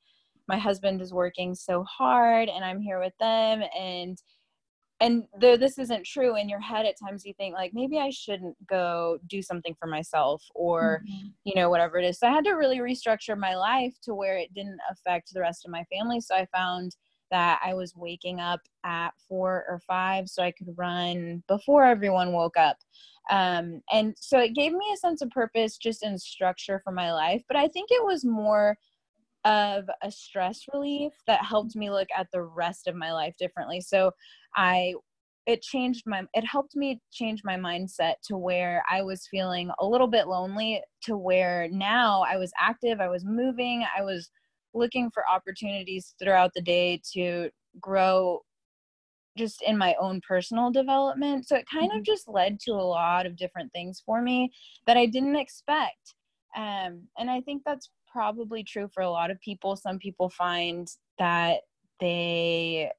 my 0.48 0.58
husband 0.58 1.02
is 1.02 1.14
working 1.14 1.54
so 1.54 1.84
hard 1.84 2.50
and 2.50 2.64
I'm 2.64 2.82
here 2.82 3.00
with 3.00 3.14
them 3.20 3.64
and 3.78 4.18
and 5.02 5.24
though 5.40 5.58
this 5.58 5.78
isn't 5.78 6.06
true 6.06 6.38
in 6.38 6.48
your 6.48 6.60
head 6.60 6.86
at 6.86 6.96
times 6.98 7.26
you 7.26 7.34
think 7.34 7.54
like 7.54 7.72
maybe 7.74 8.00
i 8.00 8.10
shouldn't 8.10 8.56
go 8.68 9.18
do 9.28 9.42
something 9.42 9.76
for 9.78 9.88
myself 9.88 10.44
or 10.56 11.04
mm-hmm. 11.04 11.28
you 11.44 11.54
know 11.56 11.70
whatever 11.70 11.98
it 11.98 12.06
is. 12.06 12.20
So 12.20 12.28
i 12.28 12.32
had 12.32 12.46
to 12.46 12.52
really 12.52 12.78
restructure 12.78 13.38
my 13.38 13.56
life 13.56 13.96
to 14.04 14.16
where 14.16 14.38
it 14.38 14.54
didn't 14.54 14.80
affect 14.90 15.34
the 15.34 15.42
rest 15.42 15.66
of 15.66 15.72
my 15.72 15.84
family. 15.94 16.22
So 16.22 16.36
i 16.36 16.48
found 16.56 16.96
that 17.32 17.60
i 17.66 17.74
was 17.74 17.96
waking 17.96 18.40
up 18.40 18.62
at 18.84 19.10
four 19.28 19.66
or 19.68 19.82
five 19.88 20.30
so 20.30 20.44
i 20.44 20.52
could 20.52 20.74
run 20.78 21.44
before 21.48 21.84
everyone 21.84 22.34
woke 22.34 22.58
up. 22.58 22.78
Um, 23.32 23.82
and 23.92 24.14
so 24.20 24.38
it 24.38 24.54
gave 24.54 24.72
me 24.72 24.86
a 24.94 24.98
sense 24.98 25.24
of 25.24 25.32
purpose 25.32 25.78
just 25.78 26.04
in 26.04 26.20
structure 26.20 26.80
for 26.84 26.92
my 26.92 27.12
life 27.12 27.42
but 27.48 27.58
i 27.58 27.68
think 27.68 27.90
it 27.90 28.06
was 28.06 28.24
more 28.24 28.78
of 29.46 29.88
a 30.02 30.12
stress 30.12 30.62
relief 30.74 31.14
that 31.28 31.46
helped 31.46 31.76
me 31.76 31.90
look 31.92 32.08
at 32.18 32.28
the 32.34 32.42
rest 32.42 32.88
of 32.88 32.96
my 32.96 33.14
life 33.14 33.36
differently. 33.40 33.80
So 33.80 34.12
I 34.56 34.96
it 35.46 35.62
changed 35.62 36.04
my 36.08 36.24
it 36.34 36.44
helped 36.44 36.76
me 36.76 37.00
change 37.12 37.42
my 37.44 37.56
mindset 37.56 38.16
to 38.28 38.36
where 38.36 38.84
I 38.90 39.04
was 39.04 39.28
feeling 39.30 39.70
a 39.80 39.86
little 39.86 40.08
bit 40.08 40.28
lonely 40.28 40.82
to 41.04 41.16
where 41.16 41.68
now 41.72 42.24
I 42.28 42.38
was 42.38 42.52
active, 42.60 43.00
I 43.00 43.10
was 43.10 43.24
moving, 43.24 43.86
I 43.98 44.02
was 44.02 44.30
looking 44.74 45.10
for 45.12 45.24
opportunities 45.32 46.16
throughout 46.20 46.52
the 46.56 46.62
day 46.62 47.00
to 47.14 47.50
grow 47.80 48.42
just 49.38 49.62
in 49.62 49.78
my 49.78 49.96
own 50.00 50.22
personal 50.28 50.72
development. 50.72 51.48
So 51.48 51.56
it 51.56 51.66
kind 51.72 51.92
mm-hmm. 51.92 52.00
of 52.00 52.06
just 52.06 52.28
led 52.28 52.60
to 52.62 52.72
a 52.72 52.74
lot 52.74 53.26
of 53.26 53.36
different 53.36 53.72
things 53.74 54.02
for 54.06 54.22
me 54.22 54.52
that 54.88 54.98
I 54.98 55.06
didn't 55.06 55.36
expect. 55.36 56.16
Um, 56.56 57.04
and 57.18 57.30
I 57.30 57.42
think 57.42 57.64
that's 57.66 57.90
probably 58.16 58.64
true 58.64 58.88
for 58.94 59.04
a 59.04 59.10
lot 59.10 59.30
of 59.30 59.42
people. 59.42 59.76
Some 59.76 60.00
people 60.00 60.30
find 60.30 60.88
that 61.20 61.58
they 62.00 62.90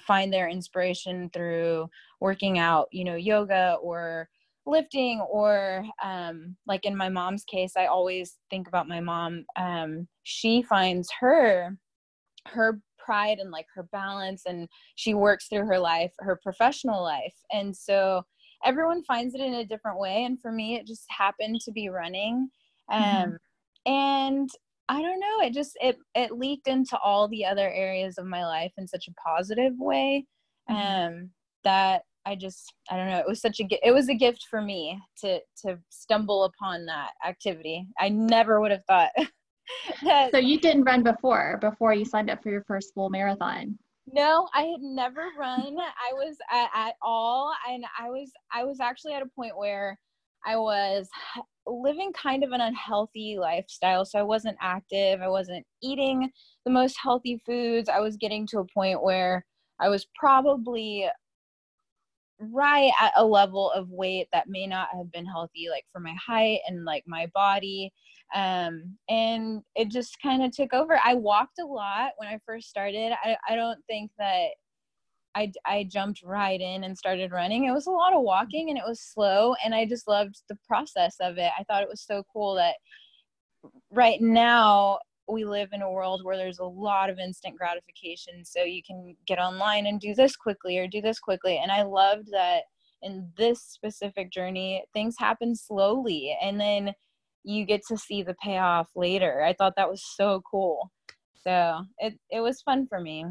find 0.00 0.32
their 0.32 0.48
inspiration 0.48 1.28
through 1.34 1.90
working 2.20 2.58
out, 2.58 2.88
you 2.90 3.04
know, 3.04 3.16
yoga 3.16 3.76
or 3.82 4.30
lifting 4.64 5.20
or 5.20 5.84
um, 6.02 6.56
like 6.66 6.86
in 6.86 6.96
my 6.96 7.08
mom's 7.08 7.42
case 7.42 7.72
i 7.76 7.86
always 7.86 8.38
think 8.48 8.68
about 8.68 8.86
my 8.86 9.00
mom 9.00 9.44
um, 9.56 10.06
she 10.22 10.62
finds 10.62 11.10
her 11.18 11.76
her 12.46 12.80
pride 12.96 13.38
and 13.40 13.50
like 13.50 13.66
her 13.74 13.82
balance 13.90 14.42
and 14.46 14.68
she 14.94 15.14
works 15.14 15.48
through 15.48 15.66
her 15.66 15.80
life 15.80 16.12
her 16.20 16.38
professional 16.40 17.02
life 17.02 17.34
and 17.50 17.76
so 17.76 18.22
everyone 18.64 19.02
finds 19.02 19.34
it 19.34 19.40
in 19.40 19.54
a 19.54 19.64
different 19.64 19.98
way 19.98 20.22
and 20.22 20.40
for 20.40 20.52
me 20.52 20.76
it 20.76 20.86
just 20.86 21.06
happened 21.08 21.60
to 21.60 21.72
be 21.72 21.88
running 21.88 22.48
mm-hmm. 22.88 23.02
um, 23.02 23.22
mm-hmm 23.24 23.36
and 23.86 24.50
i 24.88 25.00
don't 25.00 25.20
know 25.20 25.40
it 25.40 25.52
just 25.52 25.76
it 25.80 25.96
it 26.14 26.32
leaked 26.32 26.68
into 26.68 26.98
all 26.98 27.28
the 27.28 27.44
other 27.44 27.70
areas 27.70 28.18
of 28.18 28.26
my 28.26 28.44
life 28.44 28.72
in 28.78 28.86
such 28.86 29.08
a 29.08 29.28
positive 29.28 29.72
way 29.78 30.24
mm-hmm. 30.70 31.14
um 31.14 31.30
that 31.64 32.02
i 32.26 32.34
just 32.34 32.72
i 32.90 32.96
don't 32.96 33.08
know 33.08 33.18
it 33.18 33.26
was 33.26 33.40
such 33.40 33.60
a 33.60 33.64
it 33.86 33.92
was 33.92 34.08
a 34.08 34.14
gift 34.14 34.46
for 34.50 34.62
me 34.62 35.00
to 35.18 35.40
to 35.56 35.78
stumble 35.90 36.44
upon 36.44 36.86
that 36.86 37.10
activity. 37.26 37.86
I 37.98 38.08
never 38.08 38.60
would 38.60 38.70
have 38.70 38.84
thought 38.86 39.10
that, 40.04 40.30
so 40.32 40.38
you 40.38 40.58
didn't 40.60 40.84
run 40.84 41.02
before 41.02 41.58
before 41.60 41.94
you 41.94 42.04
signed 42.04 42.30
up 42.30 42.42
for 42.42 42.50
your 42.50 42.64
first 42.64 42.92
full 42.94 43.10
marathon? 43.10 43.78
No 44.12 44.48
i 44.54 44.62
had 44.62 44.80
never 44.80 45.28
run. 45.38 45.76
I 45.78 46.12
was 46.12 46.36
at, 46.50 46.70
at 46.74 46.94
all 47.02 47.52
and 47.70 47.84
i 47.98 48.08
was 48.08 48.30
i 48.52 48.64
was 48.64 48.80
actually 48.80 49.14
at 49.14 49.22
a 49.22 49.30
point 49.36 49.56
where 49.56 49.98
I 50.44 50.56
was 50.56 51.08
living 51.66 52.12
kind 52.12 52.44
of 52.44 52.52
an 52.52 52.60
unhealthy 52.60 53.36
lifestyle. 53.38 54.04
So 54.04 54.18
I 54.18 54.22
wasn't 54.22 54.56
active, 54.60 55.20
I 55.20 55.28
wasn't 55.28 55.64
eating 55.82 56.30
the 56.64 56.72
most 56.72 56.96
healthy 57.02 57.40
foods. 57.46 57.88
I 57.88 58.00
was 58.00 58.16
getting 58.16 58.46
to 58.48 58.60
a 58.60 58.66
point 58.74 59.02
where 59.02 59.44
I 59.80 59.88
was 59.88 60.06
probably 60.14 61.08
right 62.50 62.90
at 63.00 63.12
a 63.16 63.24
level 63.24 63.70
of 63.70 63.90
weight 63.90 64.26
that 64.32 64.48
may 64.48 64.66
not 64.66 64.88
have 64.96 65.10
been 65.12 65.26
healthy 65.26 65.68
like 65.70 65.84
for 65.92 66.00
my 66.00 66.14
height 66.24 66.60
and 66.66 66.84
like 66.84 67.04
my 67.06 67.26
body 67.34 67.92
um 68.34 68.96
and 69.08 69.62
it 69.76 69.88
just 69.88 70.20
kind 70.20 70.42
of 70.42 70.50
took 70.50 70.72
over 70.72 70.98
i 71.04 71.14
walked 71.14 71.58
a 71.60 71.64
lot 71.64 72.10
when 72.16 72.28
i 72.28 72.38
first 72.44 72.68
started 72.68 73.12
i, 73.22 73.36
I 73.48 73.54
don't 73.54 73.78
think 73.86 74.10
that 74.18 74.48
I, 75.34 75.52
I 75.64 75.84
jumped 75.84 76.22
right 76.22 76.60
in 76.60 76.84
and 76.84 76.96
started 76.96 77.32
running. 77.32 77.64
It 77.64 77.72
was 77.72 77.86
a 77.86 77.90
lot 77.90 78.14
of 78.14 78.22
walking 78.22 78.68
and 78.68 78.78
it 78.78 78.84
was 78.86 79.00
slow, 79.00 79.54
and 79.64 79.74
I 79.74 79.86
just 79.86 80.06
loved 80.08 80.42
the 80.48 80.58
process 80.66 81.16
of 81.20 81.38
it. 81.38 81.50
I 81.58 81.64
thought 81.64 81.82
it 81.82 81.88
was 81.88 82.02
so 82.02 82.22
cool 82.32 82.54
that 82.56 82.74
right 83.90 84.20
now 84.20 84.98
we 85.28 85.44
live 85.44 85.70
in 85.72 85.82
a 85.82 85.90
world 85.90 86.24
where 86.24 86.36
there's 86.36 86.58
a 86.58 86.64
lot 86.64 87.10
of 87.10 87.18
instant 87.18 87.56
gratification. 87.56 88.44
So 88.44 88.62
you 88.62 88.82
can 88.86 89.16
get 89.26 89.38
online 89.38 89.86
and 89.86 90.00
do 90.00 90.14
this 90.14 90.36
quickly 90.36 90.78
or 90.78 90.86
do 90.86 91.00
this 91.00 91.18
quickly. 91.18 91.58
And 91.62 91.70
I 91.70 91.82
loved 91.82 92.28
that 92.32 92.62
in 93.02 93.30
this 93.36 93.62
specific 93.62 94.30
journey, 94.30 94.84
things 94.92 95.16
happen 95.18 95.54
slowly 95.54 96.36
and 96.42 96.60
then 96.60 96.92
you 97.44 97.64
get 97.64 97.82
to 97.88 97.96
see 97.96 98.22
the 98.22 98.34
payoff 98.34 98.88
later. 98.94 99.42
I 99.42 99.52
thought 99.52 99.74
that 99.76 99.90
was 99.90 100.04
so 100.16 100.42
cool. 100.48 100.90
So 101.34 101.82
it, 101.98 102.18
it 102.30 102.40
was 102.40 102.62
fun 102.62 102.86
for 102.86 103.00
me. 103.00 103.24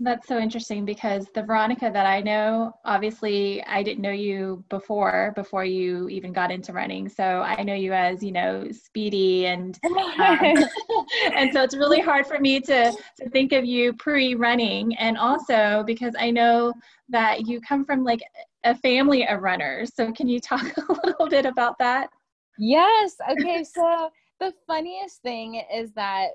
That's 0.00 0.26
so 0.26 0.38
interesting 0.38 0.84
because 0.84 1.26
the 1.34 1.42
Veronica 1.42 1.90
that 1.92 2.06
I 2.06 2.20
know, 2.20 2.72
obviously, 2.84 3.62
I 3.64 3.82
didn't 3.82 4.02
know 4.02 4.10
you 4.10 4.64
before, 4.68 5.32
before 5.36 5.64
you 5.64 6.08
even 6.08 6.32
got 6.32 6.50
into 6.50 6.72
running. 6.72 7.08
So 7.08 7.24
I 7.24 7.62
know 7.62 7.74
you 7.74 7.92
as, 7.92 8.22
you 8.22 8.32
know, 8.32 8.68
speedy 8.70 9.46
and, 9.46 9.78
um, 9.84 10.38
and 11.36 11.52
so 11.52 11.62
it's 11.62 11.76
really 11.76 12.00
hard 12.00 12.26
for 12.26 12.38
me 12.38 12.60
to, 12.60 12.92
to 13.20 13.30
think 13.30 13.52
of 13.52 13.64
you 13.64 13.92
pre 13.92 14.34
running. 14.34 14.96
And 14.96 15.18
also 15.18 15.84
because 15.86 16.14
I 16.18 16.30
know 16.30 16.72
that 17.08 17.46
you 17.46 17.60
come 17.60 17.84
from 17.84 18.02
like 18.02 18.22
a 18.64 18.74
family 18.74 19.26
of 19.26 19.42
runners. 19.42 19.92
So 19.94 20.12
can 20.12 20.28
you 20.28 20.40
talk 20.40 20.64
a 20.76 21.06
little 21.06 21.28
bit 21.28 21.46
about 21.46 21.78
that? 21.78 22.10
Yes. 22.58 23.16
Okay. 23.30 23.64
So 23.64 24.10
the 24.40 24.52
funniest 24.66 25.22
thing 25.22 25.62
is 25.72 25.92
that 25.92 26.30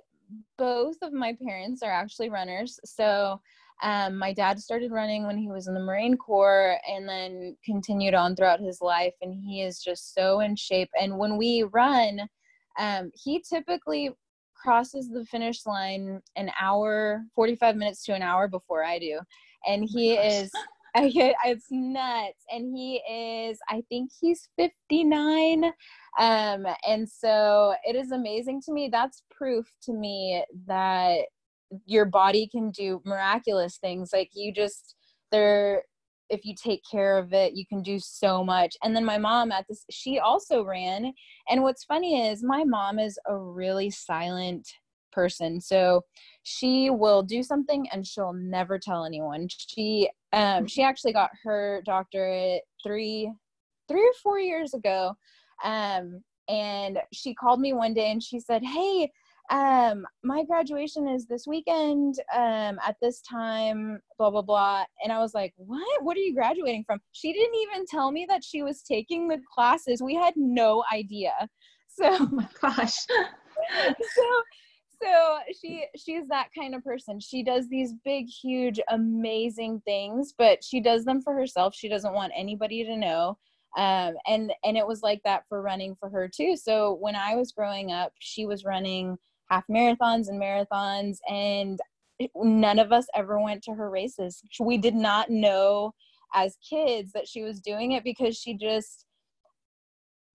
both 0.57 0.97
of 1.01 1.13
my 1.13 1.35
parents 1.45 1.83
are 1.83 1.91
actually 1.91 2.29
runners. 2.29 2.79
So 2.85 3.39
um, 3.83 4.17
my 4.17 4.33
dad 4.33 4.59
started 4.59 4.91
running 4.91 5.25
when 5.25 5.37
he 5.37 5.49
was 5.49 5.67
in 5.67 5.73
the 5.73 5.79
Marine 5.79 6.17
Corps 6.17 6.77
and 6.89 7.07
then 7.07 7.55
continued 7.63 8.13
on 8.13 8.35
throughout 8.35 8.59
his 8.59 8.81
life. 8.81 9.13
And 9.21 9.33
he 9.33 9.61
is 9.61 9.79
just 9.79 10.13
so 10.13 10.39
in 10.39 10.55
shape. 10.55 10.89
And 10.99 11.17
when 11.17 11.37
we 11.37 11.63
run, 11.71 12.21
um, 12.79 13.11
he 13.13 13.43
typically 13.47 14.11
crosses 14.55 15.09
the 15.09 15.25
finish 15.25 15.65
line 15.65 16.21
an 16.35 16.51
hour, 16.59 17.23
45 17.35 17.75
minutes 17.75 18.03
to 18.05 18.15
an 18.15 18.23
hour 18.23 18.47
before 18.47 18.83
I 18.83 18.99
do. 18.99 19.19
And 19.65 19.87
he 19.87 20.17
oh 20.17 20.21
is. 20.21 20.51
it's 21.45 21.67
nuts. 21.71 22.43
And 22.51 22.75
he 22.75 23.01
is 23.09 23.59
i 23.69 23.83
think 23.89 24.11
he's 24.19 24.49
59 24.57 25.65
um 26.19 26.65
and 26.87 27.07
so 27.09 27.75
it 27.85 27.95
is 27.95 28.11
amazing 28.11 28.61
to 28.65 28.73
me. 28.73 28.89
That's 28.91 29.23
proof 29.31 29.67
to 29.83 29.93
me 29.93 30.43
that 30.67 31.21
your 31.85 32.05
body 32.05 32.47
can 32.47 32.71
do 32.71 33.01
miraculous 33.05 33.77
things. 33.77 34.11
Like 34.13 34.29
you 34.33 34.53
just 34.53 34.95
there 35.31 35.83
if 36.29 36.43
you 36.45 36.53
take 36.61 36.81
care 36.89 37.17
of 37.17 37.31
it 37.33 37.53
you 37.55 37.65
can 37.67 37.81
do 37.83 37.99
so 37.99 38.43
much. 38.43 38.75
And 38.83 38.95
then 38.95 39.05
my 39.05 39.17
mom 39.19 39.51
at 39.51 39.65
this 39.69 39.85
she 39.91 40.19
also 40.19 40.63
ran. 40.63 41.13
And 41.49 41.61
what's 41.63 41.83
funny 41.85 42.27
is 42.29 42.43
my 42.43 42.63
mom 42.63 42.99
is 42.99 43.19
a 43.27 43.37
really 43.37 43.91
silent 43.91 44.67
person. 45.11 45.59
So 45.61 46.01
she 46.43 46.89
will 46.89 47.23
do 47.23 47.43
something 47.43 47.87
and 47.91 48.05
she'll 48.05 48.33
never 48.33 48.77
tell 48.79 49.05
anyone. 49.05 49.47
She 49.49 50.09
um 50.33 50.67
she 50.67 50.83
actually 50.83 51.13
got 51.13 51.29
her 51.43 51.81
doctorate 51.85 52.61
three 52.83 53.31
three 53.87 54.01
or 54.01 54.13
four 54.21 54.39
years 54.39 54.73
ago. 54.73 55.13
Um 55.63 56.21
and 56.49 56.99
she 57.11 57.33
called 57.33 57.59
me 57.59 57.73
one 57.73 57.93
day 57.93 58.11
and 58.11 58.23
she 58.23 58.39
said 58.39 58.63
hey 58.63 59.11
um 59.49 60.05
my 60.23 60.43
graduation 60.43 61.07
is 61.07 61.25
this 61.25 61.45
weekend 61.47 62.15
um 62.33 62.77
at 62.85 62.95
this 63.01 63.21
time 63.21 63.99
blah 64.17 64.29
blah 64.29 64.41
blah. 64.41 64.83
And 65.03 65.11
i 65.11 65.19
was 65.19 65.33
like 65.33 65.53
what? 65.57 66.03
What 66.03 66.17
are 66.17 66.21
you 66.21 66.33
graduating 66.33 66.83
from? 66.85 66.99
She 67.11 67.33
didn't 67.33 67.55
even 67.55 67.85
tell 67.85 68.11
me 68.11 68.25
that 68.29 68.43
she 68.43 68.63
was 68.63 68.81
taking 68.81 69.27
the 69.27 69.39
classes. 69.53 70.01
We 70.01 70.15
had 70.15 70.33
no 70.35 70.83
idea. 70.93 71.33
So 71.89 72.17
oh 72.19 72.29
my 72.31 72.47
gosh. 72.61 72.95
so 73.07 74.41
so 75.01 75.37
she 75.61 75.85
she's 75.95 76.27
that 76.27 76.49
kind 76.57 76.75
of 76.75 76.83
person. 76.83 77.19
She 77.19 77.43
does 77.43 77.67
these 77.69 77.93
big 78.03 78.27
huge 78.27 78.79
amazing 78.89 79.81
things 79.85 80.33
but 80.37 80.63
she 80.63 80.79
does 80.79 81.05
them 81.05 81.21
for 81.21 81.33
herself. 81.33 81.75
She 81.75 81.89
doesn't 81.89 82.13
want 82.13 82.33
anybody 82.35 82.83
to 82.85 82.95
know. 82.97 83.37
Um, 83.77 84.15
and 84.25 84.53
and 84.63 84.77
it 84.77 84.87
was 84.87 85.01
like 85.01 85.21
that 85.23 85.43
for 85.49 85.61
running 85.61 85.95
for 85.99 86.09
her 86.09 86.27
too. 86.27 86.55
So 86.55 86.97
when 86.99 87.15
i 87.15 87.35
was 87.35 87.51
growing 87.51 87.91
up 87.91 88.13
she 88.19 88.45
was 88.45 88.65
running 88.65 89.17
half 89.49 89.65
marathons 89.67 90.27
and 90.29 90.41
marathons 90.41 91.17
and 91.29 91.79
none 92.35 92.79
of 92.79 92.91
us 92.91 93.05
ever 93.15 93.39
went 93.39 93.63
to 93.63 93.73
her 93.73 93.89
races. 93.89 94.41
We 94.59 94.77
did 94.77 94.95
not 94.95 95.29
know 95.29 95.93
as 96.33 96.57
kids 96.67 97.11
that 97.13 97.27
she 97.27 97.43
was 97.43 97.59
doing 97.59 97.93
it 97.93 98.03
because 98.03 98.37
she 98.37 98.55
just 98.55 99.05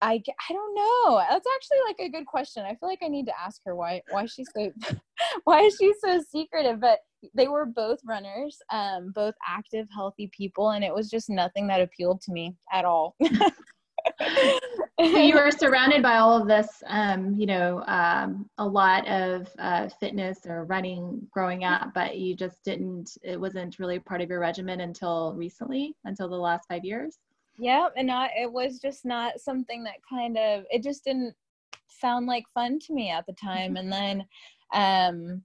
I, 0.03 0.21
I 0.49 0.53
don't 0.53 0.75
know. 0.75 1.23
That's 1.29 1.47
actually 1.55 1.77
like 1.87 1.95
a 1.99 2.09
good 2.09 2.25
question. 2.25 2.63
I 2.65 2.75
feel 2.75 2.89
like 2.89 2.99
I 3.01 3.07
need 3.07 3.25
to 3.27 3.39
ask 3.41 3.61
her 3.65 3.73
why 3.73 4.01
why 4.09 4.25
she's 4.25 4.49
so 4.55 4.71
why 5.45 5.61
is 5.61 5.77
she 5.79 5.93
so 6.03 6.21
secretive. 6.29 6.81
But 6.81 6.99
they 7.33 7.47
were 7.47 7.65
both 7.65 7.99
runners, 8.05 8.57
um, 8.69 9.13
both 9.15 9.33
active, 9.47 9.87
healthy 9.95 10.29
people, 10.35 10.71
and 10.71 10.83
it 10.83 10.93
was 10.93 11.09
just 11.09 11.29
nothing 11.29 11.67
that 11.67 11.79
appealed 11.79 12.19
to 12.21 12.33
me 12.33 12.53
at 12.73 12.83
all. 12.83 13.15
so 13.21 15.17
you 15.17 15.33
were 15.35 15.51
surrounded 15.51 16.03
by 16.03 16.17
all 16.17 16.41
of 16.41 16.49
this, 16.49 16.67
um, 16.87 17.33
you 17.35 17.45
know, 17.45 17.81
um, 17.87 18.49
a 18.57 18.67
lot 18.67 19.07
of 19.07 19.47
uh, 19.57 19.87
fitness 20.01 20.39
or 20.45 20.65
running 20.65 21.25
growing 21.31 21.63
up, 21.63 21.93
but 21.95 22.17
you 22.17 22.35
just 22.35 22.61
didn't, 22.65 23.17
it 23.23 23.39
wasn't 23.39 23.79
really 23.79 23.99
part 23.99 24.19
of 24.19 24.29
your 24.29 24.41
regimen 24.41 24.81
until 24.81 25.33
recently, 25.37 25.95
until 26.03 26.27
the 26.27 26.35
last 26.35 26.67
five 26.67 26.83
years? 26.83 27.19
Yeah, 27.57 27.87
and 27.95 28.07
not, 28.07 28.31
it 28.35 28.51
was 28.51 28.79
just 28.79 29.05
not 29.05 29.39
something 29.39 29.83
that 29.83 29.97
kind 30.09 30.37
of, 30.37 30.63
it 30.71 30.83
just 30.83 31.03
didn't 31.03 31.35
sound 31.87 32.25
like 32.25 32.45
fun 32.53 32.79
to 32.87 32.93
me 32.93 33.11
at 33.11 33.25
the 33.25 33.33
time. 33.33 33.77
And 33.77 33.91
then, 33.93 34.25
um, 34.73 35.43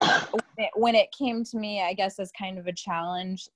when 0.76 0.94
it 0.94 1.08
came 1.16 1.44
to 1.44 1.58
me, 1.58 1.82
I 1.82 1.94
guess 1.94 2.18
as 2.18 2.30
kind 2.38 2.58
of 2.58 2.66
a 2.66 2.72
challenge 2.72 3.48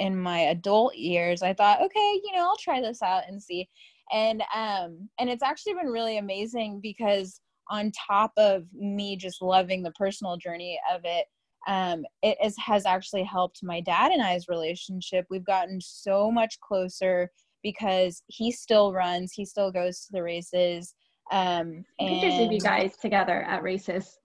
in 0.00 0.16
my 0.16 0.40
adult 0.40 0.96
years, 0.96 1.42
I 1.42 1.54
thought, 1.54 1.80
okay, 1.82 2.20
you 2.24 2.32
know, 2.34 2.42
I'll 2.42 2.56
try 2.56 2.80
this 2.80 3.02
out 3.02 3.22
and 3.28 3.42
see. 3.42 3.68
And 4.12 4.42
um 4.54 5.08
and 5.18 5.30
it's 5.30 5.42
actually 5.42 5.74
been 5.74 5.88
really 5.88 6.18
amazing 6.18 6.80
because 6.82 7.40
on 7.70 7.90
top 8.06 8.32
of 8.36 8.64
me 8.74 9.16
just 9.16 9.40
loving 9.40 9.82
the 9.82 9.92
personal 9.92 10.36
journey 10.36 10.78
of 10.92 11.00
it, 11.04 11.26
um, 11.66 12.04
it 12.22 12.36
is, 12.42 12.56
has 12.58 12.86
actually 12.86 13.24
helped 13.24 13.60
my 13.62 13.80
dad 13.80 14.12
and 14.12 14.22
I's 14.22 14.48
relationship. 14.48 15.26
We've 15.30 15.44
gotten 15.44 15.80
so 15.80 16.30
much 16.30 16.58
closer 16.60 17.30
because 17.62 18.22
he 18.26 18.50
still 18.52 18.92
runs, 18.92 19.32
he 19.32 19.44
still 19.44 19.72
goes 19.72 20.00
to 20.00 20.12
the 20.12 20.22
races. 20.22 20.94
Um, 21.32 21.84
and 21.98 22.20
pictures 22.20 22.40
of 22.40 22.52
you 22.52 22.60
guys 22.60 22.96
together 22.98 23.42
at 23.42 23.62
races 23.62 24.18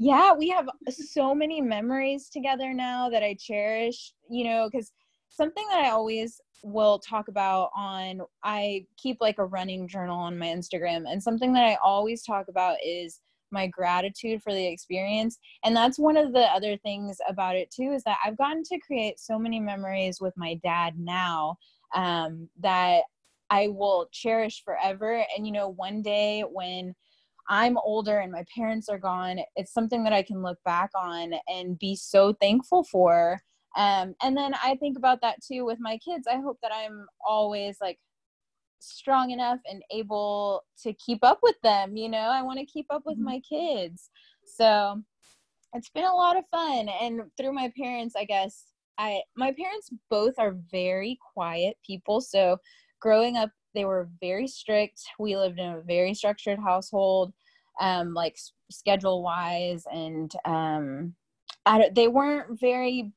yeah 0.00 0.32
we 0.32 0.48
have 0.48 0.66
so 0.88 1.34
many 1.34 1.60
memories 1.60 2.30
together 2.30 2.72
now 2.72 3.10
that 3.10 3.22
i 3.22 3.36
cherish 3.38 4.14
you 4.30 4.44
know 4.44 4.68
because 4.72 4.92
something 5.28 5.64
that 5.68 5.84
i 5.84 5.90
always 5.90 6.40
will 6.62 6.98
talk 6.98 7.28
about 7.28 7.70
on 7.76 8.22
i 8.42 8.82
keep 8.96 9.18
like 9.20 9.38
a 9.38 9.44
running 9.44 9.86
journal 9.86 10.18
on 10.18 10.38
my 10.38 10.46
instagram 10.46 11.04
and 11.06 11.22
something 11.22 11.52
that 11.52 11.66
i 11.66 11.76
always 11.84 12.22
talk 12.22 12.46
about 12.48 12.76
is 12.84 13.20
my 13.52 13.66
gratitude 13.66 14.42
for 14.42 14.52
the 14.52 14.66
experience 14.66 15.38
and 15.64 15.74
that's 15.74 15.98
one 15.98 16.16
of 16.16 16.32
the 16.32 16.44
other 16.54 16.76
things 16.78 17.18
about 17.28 17.56
it 17.56 17.70
too 17.70 17.92
is 17.92 18.02
that 18.04 18.18
i've 18.24 18.38
gotten 18.38 18.62
to 18.62 18.78
create 18.78 19.18
so 19.18 19.38
many 19.38 19.60
memories 19.60 20.20
with 20.20 20.34
my 20.36 20.54
dad 20.62 20.98
now 20.98 21.56
um, 21.94 22.48
that 22.60 23.02
i 23.50 23.68
will 23.68 24.08
cherish 24.12 24.62
forever 24.64 25.24
and 25.36 25.46
you 25.46 25.52
know 25.52 25.68
one 25.68 26.02
day 26.02 26.42
when 26.52 26.94
I'm 27.50 27.78
older 27.78 28.20
and 28.20 28.30
my 28.30 28.44
parents 28.56 28.88
are 28.88 28.98
gone, 28.98 29.40
it's 29.56 29.74
something 29.74 30.04
that 30.04 30.12
I 30.12 30.22
can 30.22 30.40
look 30.40 30.58
back 30.64 30.90
on 30.94 31.32
and 31.48 31.76
be 31.76 31.96
so 31.96 32.32
thankful 32.34 32.84
for. 32.84 33.40
Um, 33.76 34.14
and 34.22 34.36
then 34.36 34.54
I 34.54 34.76
think 34.76 34.96
about 34.96 35.20
that 35.22 35.42
too 35.42 35.64
with 35.64 35.78
my 35.80 35.98
kids. 35.98 36.28
I 36.28 36.36
hope 36.36 36.58
that 36.62 36.72
I'm 36.72 37.06
always 37.26 37.78
like 37.80 37.98
strong 38.80 39.30
enough 39.30 39.58
and 39.68 39.82
able 39.90 40.64
to 40.82 40.92
keep 40.94 41.20
up 41.22 41.40
with 41.42 41.56
them. 41.62 41.96
You 41.96 42.08
know, 42.08 42.18
I 42.18 42.42
want 42.42 42.58
to 42.58 42.66
keep 42.66 42.86
up 42.90 43.02
with 43.04 43.16
mm-hmm. 43.16 43.24
my 43.24 43.40
kids. 43.40 44.10
So 44.44 45.02
it's 45.74 45.90
been 45.90 46.04
a 46.04 46.14
lot 46.14 46.36
of 46.36 46.44
fun. 46.50 46.88
And 46.88 47.22
through 47.36 47.52
my 47.52 47.72
parents, 47.76 48.14
I 48.16 48.24
guess 48.24 48.64
I, 48.98 49.22
my 49.36 49.52
parents 49.52 49.90
both 50.10 50.34
are 50.38 50.56
very 50.70 51.18
quiet 51.34 51.76
people. 51.86 52.20
So 52.20 52.58
growing 53.00 53.36
up 53.36 53.50
they 53.74 53.84
were 53.84 54.08
very 54.20 54.48
strict. 54.48 55.00
We 55.18 55.36
lived 55.36 55.58
in 55.58 55.66
a 55.66 55.80
very 55.80 56.14
structured 56.14 56.58
household, 56.58 57.32
um, 57.80 58.14
like 58.14 58.36
schedule 58.70 59.22
wise, 59.22 59.84
and 59.92 60.32
um, 60.44 61.14
I 61.66 61.78
don't, 61.78 61.94
they 61.94 62.08
weren't 62.08 62.60
very 62.60 63.12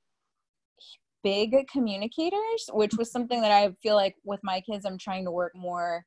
big 1.23 1.55
communicators, 1.71 2.69
which 2.73 2.93
was 2.97 3.11
something 3.11 3.41
that 3.41 3.51
I 3.51 3.71
feel 3.81 3.95
like 3.95 4.15
with 4.23 4.39
my 4.43 4.61
kids, 4.61 4.85
I'm 4.85 4.97
trying 4.97 5.25
to 5.25 5.31
work 5.31 5.53
more 5.55 6.05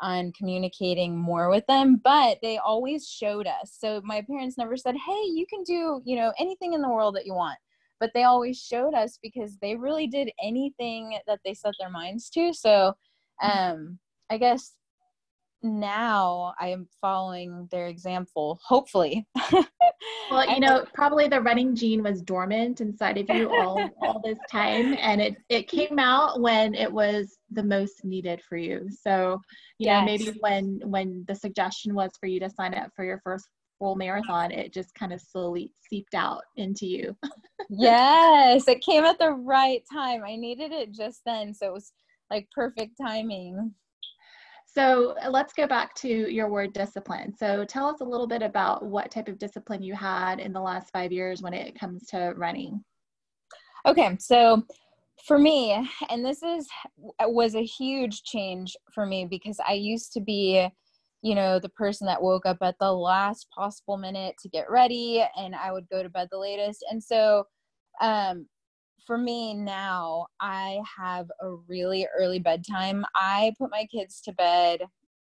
on 0.00 0.32
communicating 0.32 1.16
more 1.16 1.50
with 1.50 1.66
them 1.66 2.00
but 2.04 2.38
they 2.40 2.58
always 2.58 3.08
showed 3.08 3.46
us. 3.46 3.76
So 3.78 4.00
my 4.04 4.22
parents 4.22 4.56
never 4.56 4.76
said 4.76 4.94
hey 4.94 5.22
you 5.24 5.44
can 5.50 5.62
do 5.64 6.00
you 6.04 6.16
know 6.16 6.32
anything 6.38 6.72
in 6.72 6.82
the 6.82 6.88
world 6.88 7.16
that 7.16 7.26
you 7.26 7.34
want. 7.34 7.58
But 8.00 8.10
they 8.14 8.22
always 8.22 8.60
showed 8.60 8.94
us 8.94 9.18
because 9.20 9.56
they 9.60 9.74
really 9.74 10.06
did 10.06 10.30
anything 10.40 11.18
that 11.26 11.40
they 11.44 11.52
set 11.52 11.74
their 11.80 11.90
minds 11.90 12.30
to. 12.30 12.52
So 12.52 12.94
um 13.42 13.98
i 14.30 14.36
guess 14.36 14.74
now 15.62 16.54
i 16.60 16.68
am 16.68 16.86
following 17.00 17.68
their 17.70 17.86
example 17.86 18.60
hopefully. 18.64 19.26
Well 20.30 20.48
you 20.48 20.60
know 20.60 20.84
probably 20.94 21.26
the 21.26 21.40
running 21.40 21.74
gene 21.74 22.02
was 22.02 22.22
dormant 22.22 22.80
inside 22.80 23.18
of 23.18 23.28
you 23.30 23.50
all 23.50 23.88
all 24.02 24.20
this 24.22 24.38
time 24.50 24.94
and 25.00 25.20
it 25.20 25.36
it 25.48 25.68
came 25.68 25.98
out 25.98 26.40
when 26.40 26.74
it 26.74 26.92
was 26.92 27.38
the 27.50 27.62
most 27.62 28.04
needed 28.04 28.42
for 28.42 28.56
you. 28.56 28.88
So 28.90 29.40
you 29.78 29.86
yes. 29.86 30.00
know 30.00 30.04
maybe 30.04 30.38
when 30.40 30.80
when 30.84 31.24
the 31.26 31.34
suggestion 31.34 31.94
was 31.94 32.10
for 32.20 32.26
you 32.26 32.40
to 32.40 32.50
sign 32.50 32.74
up 32.74 32.90
for 32.94 33.04
your 33.04 33.20
first 33.24 33.48
full 33.78 33.94
marathon 33.94 34.50
it 34.50 34.72
just 34.72 34.92
kind 34.94 35.12
of 35.12 35.20
slowly 35.20 35.72
seeped 35.88 36.14
out 36.14 36.42
into 36.56 36.86
you. 36.86 37.16
Yes 37.70 38.68
it 38.68 38.80
came 38.82 39.04
at 39.04 39.18
the 39.18 39.32
right 39.32 39.82
time. 39.92 40.22
I 40.24 40.36
needed 40.36 40.72
it 40.72 40.92
just 40.92 41.20
then 41.26 41.52
so 41.54 41.66
it 41.66 41.72
was 41.72 41.92
like 42.30 42.48
perfect 42.54 42.98
timing. 43.00 43.74
So 44.78 45.16
let's 45.28 45.52
go 45.54 45.66
back 45.66 45.92
to 45.96 46.08
your 46.08 46.48
word 46.48 46.72
discipline. 46.72 47.34
So 47.36 47.64
tell 47.64 47.88
us 47.88 48.00
a 48.00 48.04
little 48.04 48.28
bit 48.28 48.42
about 48.42 48.84
what 48.84 49.10
type 49.10 49.26
of 49.26 49.36
discipline 49.36 49.82
you 49.82 49.92
had 49.92 50.38
in 50.38 50.52
the 50.52 50.60
last 50.60 50.92
five 50.92 51.10
years 51.10 51.42
when 51.42 51.52
it 51.52 51.76
comes 51.76 52.06
to 52.10 52.32
running. 52.36 52.84
Okay, 53.86 54.16
so 54.20 54.62
for 55.26 55.36
me, 55.36 55.84
and 56.10 56.24
this 56.24 56.44
is 56.44 56.68
was 57.22 57.56
a 57.56 57.64
huge 57.64 58.22
change 58.22 58.76
for 58.94 59.04
me 59.04 59.24
because 59.24 59.58
I 59.66 59.72
used 59.72 60.12
to 60.12 60.20
be, 60.20 60.68
you 61.22 61.34
know, 61.34 61.58
the 61.58 61.70
person 61.70 62.06
that 62.06 62.22
woke 62.22 62.46
up 62.46 62.58
at 62.62 62.76
the 62.78 62.92
last 62.92 63.48
possible 63.50 63.96
minute 63.96 64.36
to 64.42 64.48
get 64.48 64.70
ready, 64.70 65.24
and 65.36 65.56
I 65.56 65.72
would 65.72 65.88
go 65.88 66.04
to 66.04 66.08
bed 66.08 66.28
the 66.30 66.38
latest. 66.38 66.84
And 66.88 67.02
so, 67.02 67.48
um, 68.00 68.46
for 69.06 69.18
me 69.18 69.54
now, 69.54 70.26
I 70.40 70.80
have 70.98 71.30
a 71.40 71.52
really 71.68 72.06
early 72.16 72.38
bedtime. 72.38 73.04
I 73.14 73.54
put 73.58 73.70
my 73.70 73.86
kids 73.90 74.20
to 74.22 74.32
bed 74.32 74.82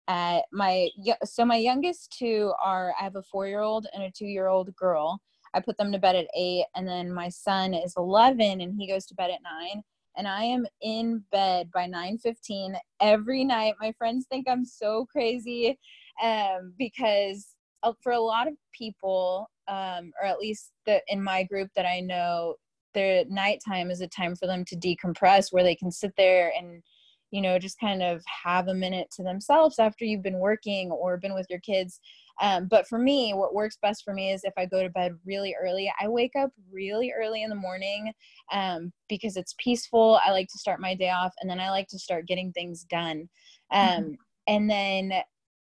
at 0.07 0.43
my 0.51 0.89
so 1.23 1.43
my 1.45 1.57
youngest 1.57 2.15
two 2.17 2.53
are 2.63 2.93
I 2.99 3.03
have 3.03 3.15
a 3.15 3.23
4-year-old 3.33 3.87
and 3.93 4.03
a 4.03 4.11
2-year-old 4.11 4.75
girl. 4.75 5.19
I 5.53 5.61
put 5.61 5.77
them 5.77 5.91
to 5.91 5.99
bed 5.99 6.15
at 6.15 6.27
8 6.35 6.65
and 6.75 6.87
then 6.87 7.11
my 7.11 7.29
son 7.29 7.73
is 7.73 7.93
11 7.97 8.61
and 8.61 8.75
he 8.77 8.87
goes 8.87 9.05
to 9.07 9.15
bed 9.15 9.31
at 9.31 9.39
9 9.41 9.81
and 10.17 10.27
I 10.27 10.43
am 10.43 10.65
in 10.81 11.23
bed 11.31 11.71
by 11.73 11.87
9:15 11.87 12.75
every 13.01 13.43
night. 13.43 13.75
My 13.79 13.91
friends 13.97 14.27
think 14.29 14.47
I'm 14.47 14.65
so 14.65 15.05
crazy 15.05 15.77
um, 16.21 16.73
because 16.77 17.55
uh, 17.83 17.93
for 18.01 18.13
a 18.13 18.19
lot 18.19 18.47
of 18.47 18.53
people 18.73 19.49
um, 19.67 20.11
or 20.21 20.27
at 20.27 20.39
least 20.39 20.71
the, 20.85 21.01
in 21.07 21.23
my 21.23 21.43
group 21.43 21.69
that 21.75 21.85
I 21.85 21.99
know 21.99 22.55
their 22.95 23.25
nighttime 23.25 23.91
is 23.91 24.01
a 24.01 24.07
time 24.07 24.35
for 24.35 24.47
them 24.47 24.65
to 24.65 24.75
decompress 24.75 25.51
where 25.51 25.63
they 25.63 25.75
can 25.75 25.91
sit 25.91 26.13
there 26.17 26.51
and 26.57 26.81
you 27.29 27.41
know 27.41 27.59
just 27.59 27.79
kind 27.79 28.01
of 28.01 28.23
have 28.43 28.67
a 28.67 28.73
minute 28.73 29.07
to 29.11 29.21
themselves 29.21 29.77
after 29.77 30.05
you've 30.05 30.23
been 30.23 30.39
working 30.39 30.89
or 30.89 31.17
been 31.17 31.35
with 31.35 31.45
your 31.49 31.59
kids. 31.59 31.99
Um, 32.41 32.67
but 32.67 32.87
for 32.87 32.97
me 32.97 33.33
what 33.33 33.53
works 33.53 33.77
best 33.81 34.03
for 34.03 34.13
me 34.13 34.33
is 34.33 34.43
if 34.43 34.53
i 34.57 34.65
go 34.65 34.83
to 34.83 34.89
bed 34.89 35.13
really 35.25 35.55
early. 35.61 35.91
I 36.01 36.07
wake 36.07 36.35
up 36.37 36.49
really 36.71 37.13
early 37.17 37.43
in 37.43 37.49
the 37.49 37.55
morning 37.55 38.11
um, 38.51 38.91
because 39.07 39.37
it's 39.37 39.55
peaceful. 39.57 40.19
I 40.25 40.31
like 40.31 40.47
to 40.47 40.57
start 40.57 40.81
my 40.81 40.95
day 40.95 41.11
off 41.11 41.33
and 41.39 41.49
then 41.49 41.59
i 41.59 41.69
like 41.69 41.87
to 41.89 41.99
start 41.99 42.27
getting 42.27 42.51
things 42.51 42.85
done. 42.89 43.29
Um, 43.71 43.87
mm-hmm. 43.87 44.11
and 44.47 44.69
then 44.69 45.13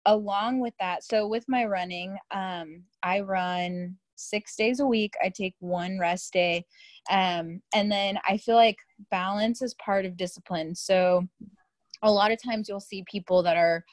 along 0.05 0.59
with 0.59 0.73
that 0.79 1.03
so 1.03 1.27
with 1.27 1.45
my 1.47 1.63
running 1.65 2.17
um, 2.31 2.83
i 3.03 3.19
run 3.19 3.95
six 4.29 4.55
days 4.55 4.79
a 4.79 4.85
week. 4.85 5.13
I 5.23 5.29
take 5.29 5.55
one 5.59 5.99
rest 5.99 6.33
day. 6.33 6.65
Um, 7.09 7.61
and 7.73 7.91
then 7.91 8.19
I 8.27 8.37
feel 8.37 8.55
like 8.55 8.77
balance 9.09 9.61
is 9.61 9.73
part 9.75 10.05
of 10.05 10.17
discipline. 10.17 10.75
So 10.75 11.27
a 12.03 12.11
lot 12.11 12.31
of 12.31 12.41
times 12.41 12.67
you'll 12.67 12.79
see 12.79 13.03
people 13.09 13.43
that 13.43 13.57
are 13.57 13.83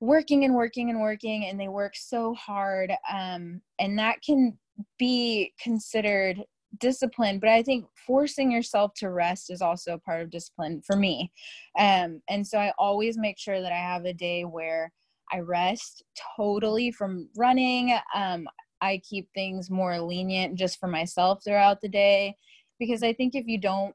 working 0.00 0.44
and 0.44 0.54
working 0.54 0.90
and 0.90 1.00
working 1.00 1.46
and 1.46 1.58
they 1.58 1.68
work 1.68 1.94
so 1.96 2.34
hard. 2.34 2.92
Um, 3.12 3.60
and 3.78 3.98
that 3.98 4.22
can 4.22 4.58
be 4.98 5.52
considered 5.60 6.44
discipline 6.78 7.38
but 7.38 7.48
i 7.48 7.62
think 7.62 7.86
forcing 8.06 8.50
yourself 8.50 8.92
to 8.94 9.10
rest 9.10 9.50
is 9.50 9.62
also 9.62 9.98
part 10.04 10.20
of 10.20 10.30
discipline 10.30 10.82
for 10.86 10.96
me 10.96 11.32
um, 11.78 12.20
and 12.28 12.46
so 12.46 12.58
i 12.58 12.72
always 12.78 13.16
make 13.16 13.38
sure 13.38 13.60
that 13.60 13.72
i 13.72 13.76
have 13.76 14.04
a 14.04 14.12
day 14.12 14.44
where 14.44 14.92
i 15.32 15.38
rest 15.38 16.02
totally 16.36 16.90
from 16.90 17.28
running 17.36 17.96
um, 18.14 18.46
I 18.80 19.00
keep 19.08 19.28
things 19.34 19.70
more 19.70 20.00
lenient 20.00 20.56
just 20.56 20.78
for 20.78 20.88
myself 20.88 21.42
throughout 21.44 21.80
the 21.80 21.88
day. 21.88 22.36
Because 22.78 23.02
I 23.02 23.12
think 23.12 23.34
if 23.34 23.46
you 23.46 23.58
don't 23.58 23.94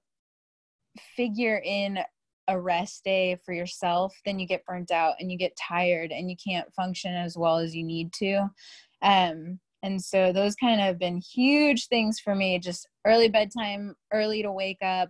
figure 1.16 1.62
in 1.64 2.00
a 2.48 2.60
rest 2.60 3.04
day 3.04 3.38
for 3.46 3.54
yourself, 3.54 4.14
then 4.26 4.40
you 4.40 4.46
get 4.46 4.66
burnt 4.66 4.92
out 4.92 5.16
and 5.20 5.32
you 5.32 5.38
get 5.38 5.56
tired 5.56 6.12
and 6.12 6.30
you 6.30 6.36
can't 6.36 6.74
function 6.74 7.14
as 7.14 7.38
well 7.38 7.58
as 7.58 7.76
you 7.76 7.84
need 7.84 8.12
to. 8.14 8.50
Um, 9.02 9.60
and 9.84 10.02
so 10.02 10.32
those 10.32 10.56
kind 10.56 10.80
of 10.80 10.86
have 10.86 10.98
been 10.98 11.22
huge 11.22 11.88
things 11.88 12.20
for 12.20 12.34
me 12.34 12.58
just 12.58 12.88
early 13.06 13.28
bedtime 13.28 13.96
early 14.14 14.42
to 14.42 14.52
wake 14.52 14.82
up 14.82 15.10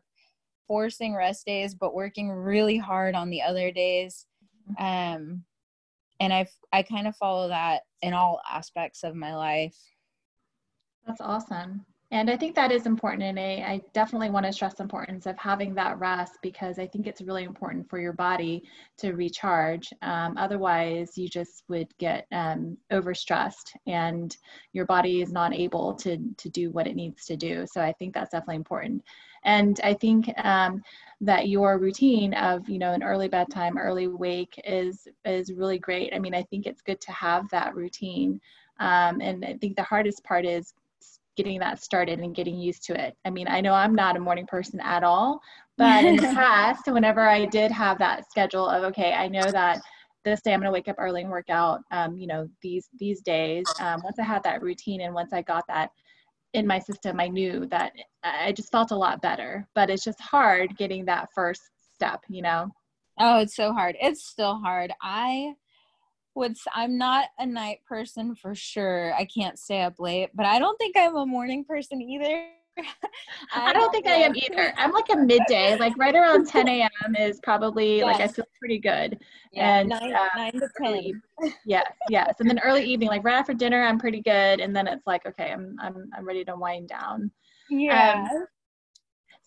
forcing 0.68 1.14
rest 1.14 1.46
days 1.46 1.76
but 1.76 1.94
working 1.94 2.32
really 2.32 2.78
hard 2.78 3.16
on 3.16 3.30
the 3.30 3.42
other 3.42 3.72
days. 3.72 4.26
Um 4.80 5.44
and 6.20 6.34
i 6.34 6.46
i 6.72 6.84
kind 6.84 7.08
of 7.08 7.16
follow 7.16 7.48
that 7.48 7.82
in 8.04 8.14
all 8.14 8.40
aspects 8.52 9.04
of 9.04 9.16
my 9.16 9.36
life 9.36 9.78
that's 11.08 11.22
awesome 11.22 11.84
and 12.14 12.30
I 12.30 12.38
think 12.38 12.54
that 12.54 12.72
is 12.72 12.86
important. 12.86 13.24
And 13.24 13.40
I, 13.40 13.74
I 13.74 13.82
definitely 13.92 14.30
want 14.30 14.46
to 14.46 14.54
stress 14.54 14.76
the 14.76 14.84
importance 14.84 15.26
of 15.26 15.36
having 15.40 15.74
that 15.74 15.98
rest 15.98 16.38
because 16.44 16.78
I 16.78 16.86
think 16.86 17.08
it's 17.08 17.22
really 17.22 17.44
important 17.44 17.90
for 17.90 18.00
your 18.00 18.14
body 18.14 18.62
to 18.98 19.14
recharge. 19.14 19.92
Um, 20.04 20.38
otherwise, 20.38 21.18
you 21.18 21.28
just 21.28 21.64
would 21.70 21.88
get 21.98 22.28
um, 22.32 22.78
overstressed 22.92 23.74
and 23.88 24.38
your 24.74 24.86
body 24.86 25.24
is 25.24 25.32
not 25.32 25.56
able 25.56 25.96
to, 25.96 26.20
to 26.38 26.50
do 26.50 26.70
what 26.70 26.86
it 26.86 26.96
needs 26.96 27.26
to 27.26 27.36
do. 27.36 27.66
So 27.66 27.82
I 27.82 27.94
think 27.94 28.14
that's 28.14 28.30
definitely 28.30 28.58
important. 28.58 29.02
And 29.46 29.80
I 29.84 29.94
think 29.94 30.32
um, 30.44 30.84
that 31.22 31.50
your 31.50 31.78
routine 31.78 32.34
of, 32.34 32.68
you 32.68 32.80
know, 32.80 32.94
an 32.94 33.04
early 33.04 33.28
bedtime, 33.28 33.78
early 33.78 34.08
wake 34.08 34.60
is, 34.66 35.08
is 35.26 35.54
really 35.54 35.80
great. 35.80 36.14
I 36.14 36.20
mean, 36.20 36.36
I 36.36 36.44
think 36.44 36.66
it's 36.66 36.82
good 36.82 37.00
to 37.02 37.12
have 37.12 37.50
that 37.50 37.76
routine. 37.76 38.40
Um, 38.80 39.22
and 39.22 39.46
I 39.46 39.54
think 39.54 39.76
the 39.76 39.84
hardest 39.84 40.24
part 40.24 40.46
is 40.46 40.74
getting 41.36 41.60
that 41.60 41.82
started 41.82 42.20
and 42.20 42.36
getting 42.36 42.60
used 42.60 42.84
to 42.86 43.00
it. 43.00 43.16
I 43.26 43.30
mean, 43.30 43.48
I 43.48 43.62
know 43.62 43.74
I'm 43.74 43.96
not 43.96 44.16
a 44.16 44.20
morning 44.20 44.46
person 44.46 44.80
at 44.82 45.04
all, 45.04 45.40
but 45.78 46.06
in 46.06 46.16
the 46.16 46.22
past, 46.34 46.84
whenever 46.88 47.22
I 47.22 47.46
did 47.46 47.72
have 47.72 47.98
that 48.00 48.30
schedule 48.30 48.68
of, 48.68 48.84
okay, 48.84 49.14
I 49.14 49.28
know 49.28 49.52
that 49.52 49.82
this 50.26 50.42
day 50.42 50.54
I'm 50.54 50.60
going 50.60 50.68
to 50.68 50.74
wake 50.74 50.88
up 50.88 50.96
early 51.00 51.22
and 51.22 51.32
work 51.32 51.50
out, 51.50 51.82
um, 51.92 52.16
you 52.18 52.28
know, 52.28 52.48
these, 52.62 52.88
these 53.00 53.22
days, 53.22 53.74
um, 53.80 54.02
once 54.04 54.20
I 54.20 54.24
had 54.24 54.44
that 54.44 54.62
routine 54.62 55.02
and 55.02 55.14
once 55.14 55.34
I 55.34 55.42
got 55.42 55.66
that 55.68 55.90
in 56.54 56.68
my 56.68 56.80
system, 56.80 57.20
I 57.20 57.28
knew 57.28 57.66
that 57.68 57.94
I 58.24 58.52
just 58.52 58.72
felt 58.72 58.92
a 58.92 58.96
lot 58.96 59.22
better, 59.22 59.68
but 59.76 59.90
it's 59.90 60.04
just 60.04 60.22
hard 60.22 60.78
getting 60.78 61.06
that 61.06 61.30
first 61.34 61.62
step, 61.96 62.22
you 62.30 62.42
know? 62.42 62.70
Oh, 63.20 63.40
it's 63.40 63.56
so 63.56 63.74
hard. 63.74 63.96
It's 64.02 64.26
still 64.26 64.60
hard. 64.60 64.92
I, 65.02 65.54
would 66.36 66.56
I'm 66.74 66.98
not 66.98 67.26
a 67.38 67.46
night 67.46 67.80
person 67.88 68.36
for 68.36 68.56
sure. 68.56 69.14
I 69.14 69.26
can't 69.26 69.60
stay 69.60 69.82
up 69.82 70.00
late, 70.00 70.30
but 70.34 70.46
I 70.46 70.60
don't 70.60 70.78
think 70.78 70.98
I'm 70.98 71.16
a 71.16 71.26
morning 71.26 71.64
person 71.64 72.02
either. 72.02 72.48
I, 72.78 72.84
I, 73.54 73.74
don't 73.74 73.92
think 73.92 74.06
know. 74.06 74.14
I 74.14 74.16
am 74.16 74.36
either. 74.36 74.74
I'm 74.78 74.92
like 74.92 75.10
a 75.12 75.18
midday, 75.18 75.78
like 75.78 75.98
right 75.98 76.16
around 76.16 76.48
10 76.48 76.68
a.m. 76.68 77.16
is 77.18 77.40
probably 77.42 77.98
yes. 77.98 78.06
like 78.06 78.22
I 78.22 78.28
feel 78.28 78.46
pretty 78.60 78.80
good. 78.80 79.20
Yeah, 79.52 79.80
and 79.80 79.90
nine, 79.90 80.14
uh, 80.14 80.28
nine 80.36 80.54
to 80.54 80.68
10. 80.82 81.22
yes, 81.66 81.92
yes. 82.10 82.36
And 82.40 82.50
then 82.50 82.60
early 82.60 82.84
evening, 82.84 83.10
like 83.10 83.24
right 83.24 83.36
after 83.36 83.54
dinner, 83.54 83.84
I'm 83.84 84.00
pretty 84.00 84.22
good. 84.22 84.60
And 84.60 84.76
then 84.76 84.88
it's 84.88 85.06
like, 85.06 85.26
okay, 85.26 85.52
I'm 85.52 85.76
I'm 85.80 86.10
I'm 86.18 86.26
ready 86.26 86.44
to 86.46 86.56
wind 86.56 86.90
down. 86.90 87.32
Yeah. 87.70 88.28
Um, 88.32 88.46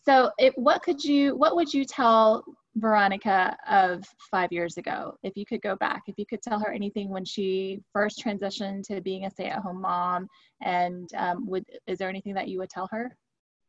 so 0.05 0.31
it, 0.39 0.57
what 0.57 0.83
could 0.83 1.03
you 1.03 1.37
what 1.37 1.57
would 1.57 1.73
you 1.73 1.85
tell 1.85 2.45
Veronica 2.77 3.57
of 3.69 4.05
five 4.31 4.53
years 4.53 4.77
ago, 4.77 5.17
if 5.23 5.37
you 5.37 5.47
could 5.47 5.62
go 5.62 5.77
back, 5.77 6.03
if 6.07 6.15
you 6.19 6.27
could 6.27 6.43
tell 6.43 6.59
her 6.59 6.73
anything 6.73 7.09
when 7.09 7.25
she 7.25 7.81
first 7.93 8.23
transitioned 8.23 8.83
to 8.85 9.01
being 9.01 9.25
a 9.25 9.31
stay-at-home 9.31 9.81
mom, 9.81 10.29
and 10.61 11.09
um, 11.17 11.47
would 11.47 11.65
is 11.87 11.99
there 11.99 12.09
anything 12.09 12.35
that 12.35 12.49
you 12.49 12.59
would 12.59 12.71
tell 12.71 12.89
her? 12.91 13.17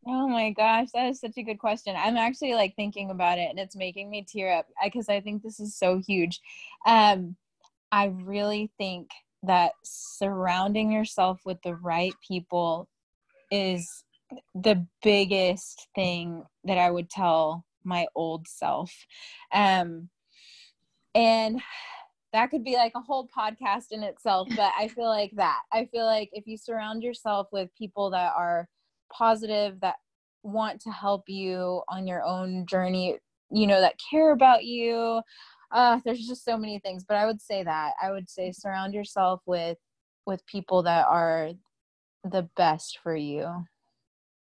Oh 0.05 0.27
my 0.27 0.51
gosh, 0.51 0.89
that 0.93 1.07
is 1.07 1.19
such 1.19 1.37
a 1.37 1.43
good 1.43 1.59
question. 1.59 1.95
I'm 1.97 2.17
actually 2.17 2.53
like 2.53 2.75
thinking 2.75 3.09
about 3.09 3.39
it, 3.39 3.49
and 3.49 3.59
it's 3.59 3.75
making 3.75 4.09
me 4.09 4.25
tear 4.27 4.53
up 4.53 4.67
because 4.83 5.09
I 5.09 5.21
think 5.21 5.41
this 5.41 5.59
is 5.59 5.75
so 5.75 6.01
huge. 6.05 6.41
Um, 6.85 7.35
I 7.91 8.07
really 8.07 8.71
think 8.77 9.09
that 9.43 9.71
surrounding 9.83 10.91
yourself 10.91 11.39
with 11.45 11.61
the 11.63 11.75
right 11.75 12.13
people 12.27 12.89
is 13.51 14.03
the 14.53 14.85
biggest 15.01 15.87
thing 15.95 16.43
that 16.65 16.77
I 16.77 16.91
would 16.91 17.09
tell 17.09 17.63
my 17.87 18.07
old 18.15 18.47
self. 18.47 18.93
Um, 19.53 20.09
and 21.15 21.61
that 22.33 22.51
could 22.51 22.63
be 22.63 22.75
like 22.75 22.91
a 22.95 23.01
whole 23.01 23.27
podcast 23.35 23.85
in 23.91 24.03
itself, 24.03 24.47
but 24.55 24.71
I 24.77 24.89
feel 24.89 25.07
like 25.07 25.31
that. 25.37 25.61
I 25.73 25.85
feel 25.85 26.05
like 26.05 26.29
if 26.33 26.45
you 26.45 26.57
surround 26.57 27.01
yourself 27.01 27.47
with 27.51 27.69
people 27.77 28.11
that 28.11 28.33
are 28.37 28.67
positive, 29.11 29.79
that 29.79 29.95
want 30.43 30.81
to 30.81 30.91
help 30.91 31.23
you 31.27 31.81
on 31.89 32.05
your 32.05 32.23
own 32.23 32.65
journey, 32.67 33.17
you 33.49 33.65
know, 33.65 33.81
that 33.81 33.95
care 34.11 34.31
about 34.33 34.65
you, 34.65 35.21
uh, 35.71 35.99
there's 36.05 36.27
just 36.27 36.45
so 36.45 36.57
many 36.57 36.79
things. 36.79 37.03
But 37.07 37.17
I 37.17 37.25
would 37.25 37.41
say 37.41 37.63
that. 37.63 37.93
I 38.01 38.11
would 38.11 38.29
say 38.29 38.51
surround 38.51 38.93
yourself 38.93 39.41
with 39.45 39.77
with 40.25 40.45
people 40.45 40.83
that 40.83 41.07
are 41.07 41.51
the 42.23 42.49
best 42.57 42.99
for 43.01 43.15
you. 43.15 43.65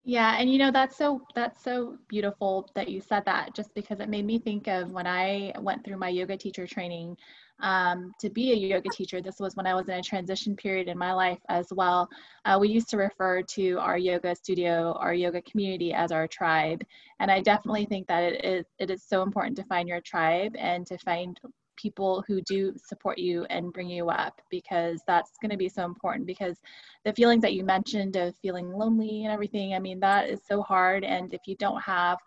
Yeah, 0.06 0.36
and 0.38 0.50
you 0.52 0.58
know 0.58 0.70
that's 0.70 0.96
so 0.98 1.22
that's 1.34 1.62
so 1.62 1.96
beautiful 2.08 2.70
that 2.74 2.88
you 2.88 3.00
said 3.00 3.24
that 3.24 3.54
just 3.54 3.74
because 3.74 4.00
it 4.00 4.10
made 4.10 4.26
me 4.26 4.38
think 4.38 4.66
of 4.68 4.90
when 4.90 5.06
I 5.06 5.54
went 5.58 5.82
through 5.82 5.96
my 5.96 6.10
yoga 6.10 6.36
teacher 6.36 6.66
training 6.66 7.16
um, 7.60 8.12
to 8.20 8.28
be 8.28 8.52
a 8.52 8.54
yoga 8.54 8.90
teacher. 8.90 9.22
This 9.22 9.40
was 9.40 9.56
when 9.56 9.66
I 9.66 9.74
was 9.74 9.88
in 9.88 9.94
a 9.94 10.02
transition 10.02 10.56
period 10.56 10.88
in 10.88 10.98
my 10.98 11.14
life 11.14 11.38
as 11.48 11.68
well. 11.72 12.06
Uh, 12.44 12.58
we 12.60 12.68
used 12.68 12.90
to 12.90 12.98
refer 12.98 13.40
to 13.54 13.78
our 13.78 13.96
yoga 13.96 14.34
studio, 14.36 14.92
our 15.00 15.14
yoga 15.14 15.40
community 15.40 15.94
as 15.94 16.12
our 16.12 16.28
tribe, 16.28 16.84
and 17.18 17.30
I 17.30 17.40
definitely 17.40 17.86
think 17.86 18.06
that 18.08 18.24
it 18.24 18.44
is 18.44 18.66
it 18.78 18.90
is 18.90 19.02
so 19.02 19.22
important 19.22 19.56
to 19.56 19.64
find 19.64 19.88
your 19.88 20.02
tribe 20.02 20.54
and 20.58 20.86
to 20.86 20.98
find 20.98 21.40
people 21.76 22.24
who 22.26 22.40
do 22.42 22.74
support 22.76 23.18
you 23.18 23.44
and 23.50 23.72
bring 23.72 23.88
you 23.88 24.08
up 24.08 24.40
because 24.50 25.00
that's 25.06 25.32
going 25.40 25.50
to 25.50 25.56
be 25.56 25.68
so 25.68 25.84
important 25.84 26.26
because 26.26 26.60
the 27.04 27.12
feelings 27.12 27.42
that 27.42 27.54
you 27.54 27.64
mentioned 27.64 28.16
of 28.16 28.34
feeling 28.42 28.72
lonely 28.72 29.24
and 29.24 29.32
everything 29.32 29.74
i 29.74 29.78
mean 29.78 30.00
that 30.00 30.28
is 30.28 30.40
so 30.48 30.62
hard. 30.62 31.04
And 31.04 31.32
if 31.34 31.42
you 31.46 31.56
don't 31.56 31.80
have 31.82 32.18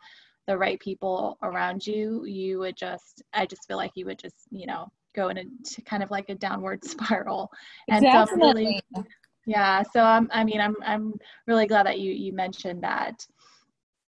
the 0.48 0.58
right 0.58 0.80
people 0.80 1.38
around 1.44 1.86
you 1.86 2.26
you 2.26 2.60
would 2.60 2.78
just 2.78 3.22
i 3.34 3.46
just 3.46 3.68
feel 3.68 3.78
like 3.78 3.92
you 3.96 4.06
would 4.06 4.20
just 4.20 4.48
you 4.50 4.66
know 4.66 4.90
go 5.16 5.30
into 5.30 5.82
kind 5.86 6.04
of 6.04 6.12
like 6.12 6.30
a 6.30 6.36
downward 6.36 6.84
spiral. 6.86 7.50
And 7.90 8.04
Definitely. 8.04 8.82
so 8.94 9.02
really, 9.02 9.06
yeah 9.46 9.82
so 9.82 10.02
I'm, 10.02 10.30
i 10.32 10.44
mean 10.44 10.60
i'm 10.60 10.76
i'm 10.86 11.14
really 11.48 11.68
glad 11.68 11.86
that 11.86 12.00
you 12.00 12.12
you 12.12 12.34
mentioned 12.34 12.84
that. 12.84 13.26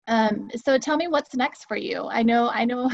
Um, 0.09 0.51
so 0.57 0.79
tell 0.79 0.97
me 0.97 1.07
what's 1.07 1.35
next 1.37 1.66
for 1.66 1.77
you. 1.77 2.09
I 2.09 2.23
know 2.23 2.49
i 2.51 2.64
know 2.64 2.90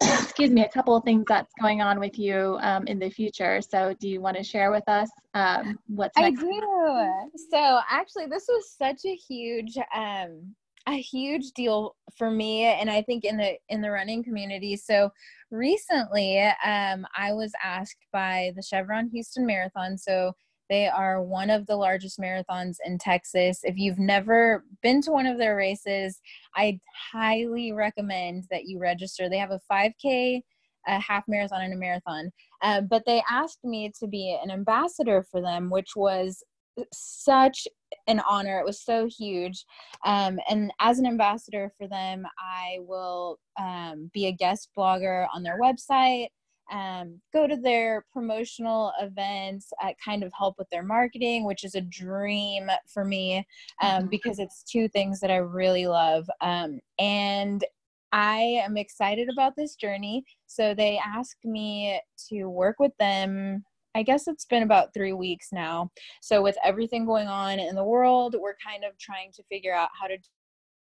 excuse 0.00 0.50
me, 0.50 0.64
a 0.64 0.68
couple 0.68 0.94
of 0.94 1.04
things 1.04 1.24
that's 1.28 1.52
going 1.60 1.82
on 1.82 1.98
with 1.98 2.18
you 2.18 2.58
um, 2.60 2.86
in 2.86 2.98
the 2.98 3.10
future. 3.10 3.60
So, 3.60 3.94
do 4.00 4.08
you 4.08 4.20
want 4.20 4.36
to 4.36 4.42
share 4.42 4.70
with 4.70 4.88
us 4.88 5.10
um, 5.34 5.78
what's 5.88 6.16
next? 6.16 6.40
I 6.40 6.44
do. 6.44 7.30
So, 7.50 7.80
actually, 7.90 8.26
this 8.26 8.46
was 8.48 8.72
such 8.76 9.04
a 9.04 9.14
huge, 9.14 9.76
um, 9.94 10.54
a 10.86 10.96
huge 11.00 11.50
deal 11.52 11.96
for 12.16 12.30
me, 12.30 12.64
and 12.64 12.88
I 12.88 13.02
think 13.02 13.24
in 13.24 13.36
the 13.36 13.56
in 13.68 13.80
the 13.80 13.90
running 13.90 14.22
community. 14.22 14.76
So, 14.76 15.10
recently, 15.50 16.40
um, 16.64 17.06
I 17.16 17.32
was 17.32 17.52
asked 17.62 18.06
by 18.12 18.52
the 18.54 18.62
Chevron 18.62 19.08
Houston 19.08 19.46
Marathon. 19.46 19.98
So, 19.98 20.32
they 20.68 20.86
are 20.86 21.22
one 21.22 21.50
of 21.50 21.66
the 21.66 21.76
largest 21.76 22.18
marathons 22.18 22.76
in 22.84 22.98
Texas. 22.98 23.60
If 23.62 23.76
you've 23.76 23.98
never 23.98 24.64
been 24.82 25.00
to 25.02 25.10
one 25.12 25.26
of 25.26 25.38
their 25.38 25.56
races, 25.56 26.20
I 26.54 26.80
highly 27.12 27.72
recommend 27.72 28.44
that 28.50 28.64
you 28.66 28.78
register. 28.78 29.28
They 29.28 29.38
have 29.38 29.50
a 29.50 29.60
5K, 29.70 30.42
a 30.86 30.98
half 30.98 31.24
marathon, 31.28 31.62
and 31.62 31.74
a 31.74 31.76
marathon. 31.76 32.30
Uh, 32.62 32.82
but 32.82 33.04
they 33.06 33.22
asked 33.30 33.64
me 33.64 33.90
to 34.00 34.06
be 34.06 34.38
an 34.42 34.50
ambassador 34.50 35.24
for 35.30 35.40
them, 35.40 35.70
which 35.70 35.90
was 35.96 36.42
such 36.92 37.66
an 38.06 38.20
honor. 38.28 38.58
It 38.58 38.64
was 38.64 38.82
so 38.82 39.08
huge. 39.08 39.64
Um, 40.04 40.38
and 40.48 40.72
as 40.80 40.98
an 40.98 41.06
ambassador 41.06 41.72
for 41.76 41.88
them, 41.88 42.26
I 42.38 42.78
will 42.80 43.38
um, 43.58 44.10
be 44.12 44.26
a 44.26 44.32
guest 44.32 44.70
blogger 44.76 45.26
on 45.34 45.42
their 45.42 45.60
website 45.60 46.28
um, 46.70 47.20
go 47.32 47.46
to 47.46 47.56
their 47.56 48.04
promotional 48.12 48.92
events, 49.00 49.72
uh, 49.82 49.92
kind 50.04 50.22
of 50.22 50.32
help 50.36 50.56
with 50.58 50.68
their 50.70 50.82
marketing, 50.82 51.44
which 51.44 51.64
is 51.64 51.74
a 51.74 51.80
dream 51.80 52.70
for 52.86 53.04
me 53.04 53.46
um, 53.82 53.90
mm-hmm. 53.90 54.06
because 54.08 54.38
it's 54.38 54.62
two 54.62 54.88
things 54.88 55.20
that 55.20 55.30
I 55.30 55.36
really 55.36 55.86
love. 55.86 56.28
Um, 56.40 56.80
and 56.98 57.64
I 58.12 58.60
am 58.64 58.76
excited 58.76 59.28
about 59.28 59.54
this 59.56 59.74
journey. 59.74 60.24
So 60.46 60.74
they 60.74 60.98
asked 61.04 61.44
me 61.44 62.00
to 62.28 62.44
work 62.44 62.76
with 62.78 62.92
them. 62.98 63.64
I 63.94 64.02
guess 64.02 64.28
it's 64.28 64.44
been 64.44 64.62
about 64.62 64.94
three 64.94 65.12
weeks 65.12 65.48
now. 65.50 65.90
So, 66.20 66.40
with 66.42 66.56
everything 66.62 67.04
going 67.04 67.26
on 67.26 67.58
in 67.58 67.74
the 67.74 67.82
world, 67.82 68.36
we're 68.38 68.54
kind 68.64 68.84
of 68.84 68.96
trying 68.98 69.32
to 69.32 69.42
figure 69.44 69.74
out 69.74 69.88
how 69.98 70.06
to 70.06 70.18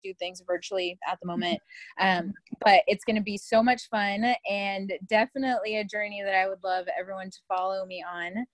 do 0.03 0.15
things 0.15 0.43
virtually 0.47 0.99
at 1.09 1.19
the 1.21 1.27
mm-hmm. 1.27 1.41
moment. 1.41 1.61
Um, 2.01 2.33
but 2.65 2.83
it's 2.87 3.05
going 3.05 3.17
to 3.17 3.23
be 3.23 3.39
so 3.39 3.63
much 3.63 3.89
fun 3.89 4.35
and 4.51 4.93
definitely 5.09 5.77
a 5.77 5.85
journey 5.85 6.23
that 6.25 6.35
I 6.35 6.49
would 6.49 6.63
love 6.65 6.87
everyone 6.99 7.31
to 7.31 7.39
follow 7.49 7.85
me 7.87 8.05
on 8.11 8.47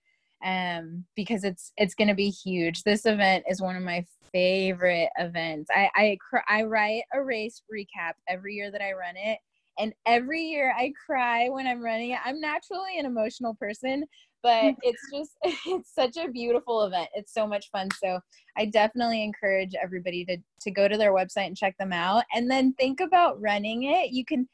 um, 0.43 1.05
because 1.15 1.43
it's 1.43 1.71
it's 1.77 1.95
going 1.95 2.07
to 2.07 2.15
be 2.15 2.29
huge. 2.29 2.83
This 2.83 3.05
event 3.05 3.45
is 3.49 3.61
one 3.61 3.75
of 3.75 3.83
my 3.83 4.05
favorite 4.31 5.09
events. 5.17 5.69
I 5.73 5.89
I, 5.95 6.17
I 6.47 6.63
write 6.63 7.03
a 7.13 7.23
race 7.23 7.61
recap 7.73 8.13
every 8.27 8.55
year 8.55 8.71
that 8.71 8.81
I 8.81 8.93
run 8.93 9.15
it, 9.15 9.39
and 9.79 9.93
every 10.05 10.41
year 10.41 10.73
I 10.77 10.93
cry 11.05 11.49
when 11.49 11.67
I'm 11.67 11.81
running 11.81 12.11
it. 12.11 12.19
I'm 12.23 12.39
naturally 12.39 12.99
an 12.99 13.05
emotional 13.05 13.55
person, 13.55 14.05
but 14.45 14.75
it's 14.83 15.01
just 15.11 15.31
it's 15.65 15.93
such 15.93 16.15
a 16.17 16.29
beautiful 16.29 16.83
event 16.83 17.09
it's 17.13 17.33
so 17.33 17.45
much 17.47 17.69
fun 17.71 17.89
so 18.01 18.19
i 18.57 18.65
definitely 18.65 19.23
encourage 19.23 19.73
everybody 19.81 20.23
to 20.23 20.37
to 20.61 20.71
go 20.71 20.87
to 20.87 20.97
their 20.97 21.13
website 21.13 21.47
and 21.47 21.57
check 21.57 21.75
them 21.77 21.91
out 21.91 22.23
and 22.33 22.49
then 22.49 22.71
think 22.73 23.01
about 23.01 23.41
running 23.41 23.83
it 23.83 24.11
you 24.11 24.23
can 24.23 24.47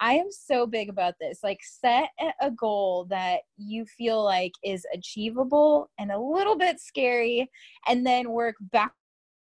i 0.00 0.12
am 0.12 0.30
so 0.30 0.66
big 0.66 0.90
about 0.90 1.14
this 1.20 1.40
like 1.42 1.60
set 1.62 2.10
a 2.40 2.50
goal 2.50 3.06
that 3.08 3.40
you 3.56 3.84
feel 3.86 4.22
like 4.22 4.52
is 4.62 4.86
achievable 4.94 5.90
and 5.98 6.12
a 6.12 6.20
little 6.20 6.56
bit 6.56 6.78
scary 6.78 7.50
and 7.88 8.06
then 8.06 8.30
work 8.30 8.54
back 8.70 8.92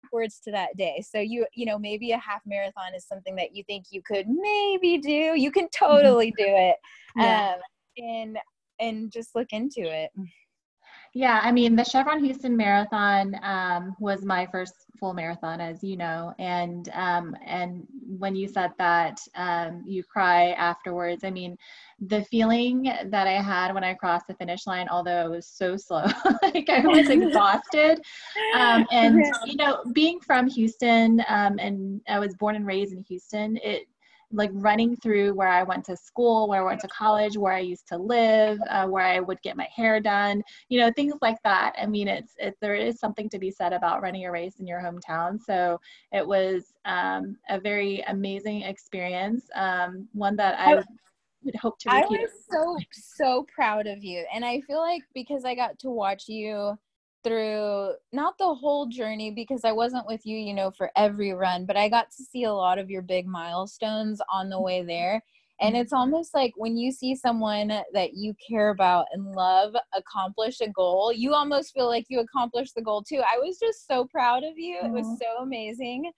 backwards 0.09 0.39
to 0.43 0.51
that 0.51 0.75
day. 0.75 1.03
So 1.07 1.19
you 1.19 1.45
you 1.53 1.67
know 1.67 1.77
maybe 1.77 2.13
a 2.13 2.17
half 2.17 2.41
marathon 2.45 2.95
is 2.95 3.05
something 3.05 3.35
that 3.35 3.55
you 3.55 3.63
think 3.65 3.85
you 3.91 4.01
could 4.01 4.25
maybe 4.27 4.97
do. 4.97 5.35
You 5.35 5.51
can 5.51 5.65
mm-hmm. 5.65 5.85
totally 5.85 6.31
do 6.31 6.45
it. 6.45 6.77
Yeah. 7.15 7.53
Um, 7.53 7.61
and 7.97 8.37
and 8.79 9.11
just 9.11 9.35
look 9.35 9.51
into 9.51 9.81
it. 9.81 10.11
Yeah, 11.13 11.39
I 11.41 11.51
mean, 11.51 11.75
the 11.75 11.83
Chevron 11.83 12.23
Houston 12.23 12.55
Marathon 12.55 13.35
um, 13.41 13.95
was 13.99 14.23
my 14.23 14.45
first 14.51 14.73
full 14.99 15.13
marathon, 15.13 15.59
as 15.59 15.83
you 15.83 15.97
know, 15.97 16.35
and 16.37 16.87
um, 16.93 17.35
and 17.43 17.87
when 18.05 18.35
you 18.35 18.47
said 18.47 18.71
that 18.77 19.19
um, 19.33 19.83
you 19.87 20.03
cry 20.03 20.51
afterwards, 20.51 21.23
I 21.23 21.31
mean, 21.31 21.57
the 21.99 22.23
feeling 22.25 22.83
that 22.83 23.27
I 23.27 23.41
had 23.41 23.73
when 23.73 23.83
I 23.83 23.95
crossed 23.95 24.27
the 24.27 24.35
finish 24.35 24.67
line, 24.67 24.87
although 24.87 25.25
it 25.25 25.29
was 25.29 25.47
so 25.47 25.77
slow, 25.77 26.05
like 26.43 26.69
I 26.69 26.85
was 26.85 27.09
exhausted, 27.09 28.01
um, 28.55 28.85
and 28.91 29.23
you 29.47 29.55
know, 29.55 29.83
being 29.93 30.19
from 30.19 30.47
Houston, 30.47 31.23
um, 31.27 31.57
and 31.57 32.01
I 32.07 32.19
was 32.19 32.35
born 32.35 32.55
and 32.55 32.67
raised 32.67 32.93
in 32.93 33.03
Houston, 33.05 33.57
it 33.63 33.87
like 34.31 34.51
running 34.53 34.95
through 34.97 35.33
where 35.33 35.47
I 35.47 35.63
went 35.63 35.85
to 35.85 35.97
school, 35.97 36.47
where 36.47 36.61
I 36.61 36.65
went 36.65 36.81
to 36.81 36.87
college, 36.87 37.37
where 37.37 37.53
I 37.53 37.59
used 37.59 37.87
to 37.87 37.97
live, 37.97 38.59
uh, 38.69 38.85
where 38.87 39.05
I 39.05 39.19
would 39.19 39.41
get 39.41 39.57
my 39.57 39.67
hair 39.75 39.99
done, 39.99 40.43
you 40.69 40.79
know, 40.79 40.91
things 40.91 41.15
like 41.21 41.41
that. 41.43 41.73
I 41.81 41.85
mean, 41.85 42.07
it's 42.07 42.33
it, 42.37 42.55
there 42.61 42.75
is 42.75 42.99
something 42.99 43.29
to 43.29 43.39
be 43.39 43.49
said 43.49 43.73
about 43.73 44.01
running 44.01 44.25
a 44.25 44.31
race 44.31 44.59
in 44.59 44.67
your 44.67 44.79
hometown. 44.79 45.39
So 45.41 45.79
it 46.11 46.25
was 46.25 46.73
um, 46.85 47.37
a 47.49 47.59
very 47.59 48.01
amazing 48.07 48.63
experience, 48.63 49.45
um, 49.55 50.07
one 50.13 50.35
that 50.35 50.59
I 50.59 50.75
would 50.75 51.55
hope 51.55 51.79
to. 51.79 51.89
Repeat. 51.89 52.03
I 52.03 52.07
was 52.07 52.31
so 52.51 52.77
so 52.91 53.45
proud 53.53 53.87
of 53.87 54.03
you, 54.03 54.25
and 54.33 54.45
I 54.45 54.61
feel 54.61 54.79
like 54.79 55.03
because 55.13 55.45
I 55.45 55.55
got 55.55 55.79
to 55.79 55.89
watch 55.89 56.27
you 56.27 56.77
through 57.23 57.93
not 58.13 58.37
the 58.37 58.53
whole 58.53 58.87
journey 58.87 59.31
because 59.31 59.61
I 59.65 59.71
wasn't 59.71 60.07
with 60.07 60.25
you, 60.25 60.37
you 60.37 60.53
know, 60.53 60.71
for 60.71 60.91
every 60.95 61.33
run, 61.33 61.65
but 61.65 61.77
I 61.77 61.89
got 61.89 62.11
to 62.11 62.23
see 62.23 62.43
a 62.43 62.53
lot 62.53 62.79
of 62.79 62.89
your 62.89 63.01
big 63.01 63.27
milestones 63.27 64.21
on 64.31 64.49
the 64.49 64.61
way 64.61 64.83
there. 64.83 65.21
And 65.61 65.75
it's 65.75 65.91
mm-hmm. 65.91 65.99
almost 65.99 66.33
like 66.33 66.53
when 66.55 66.77
you 66.77 66.91
see 66.91 67.15
someone 67.15 67.67
that 67.93 68.13
you 68.13 68.33
care 68.49 68.69
about 68.69 69.07
and 69.11 69.25
love 69.33 69.75
accomplish 69.93 70.61
a 70.61 70.69
goal, 70.69 71.11
you 71.13 71.33
almost 71.33 71.73
feel 71.73 71.87
like 71.87 72.05
you 72.09 72.21
accomplished 72.21 72.75
the 72.75 72.81
goal 72.81 73.03
too. 73.03 73.21
I 73.29 73.37
was 73.37 73.59
just 73.59 73.85
so 73.85 74.05
proud 74.05 74.43
of 74.43 74.57
you. 74.57 74.79
It 74.81 74.91
was 74.91 75.05
mm-hmm. 75.05 75.15
so 75.15 75.43
amazing 75.43 76.11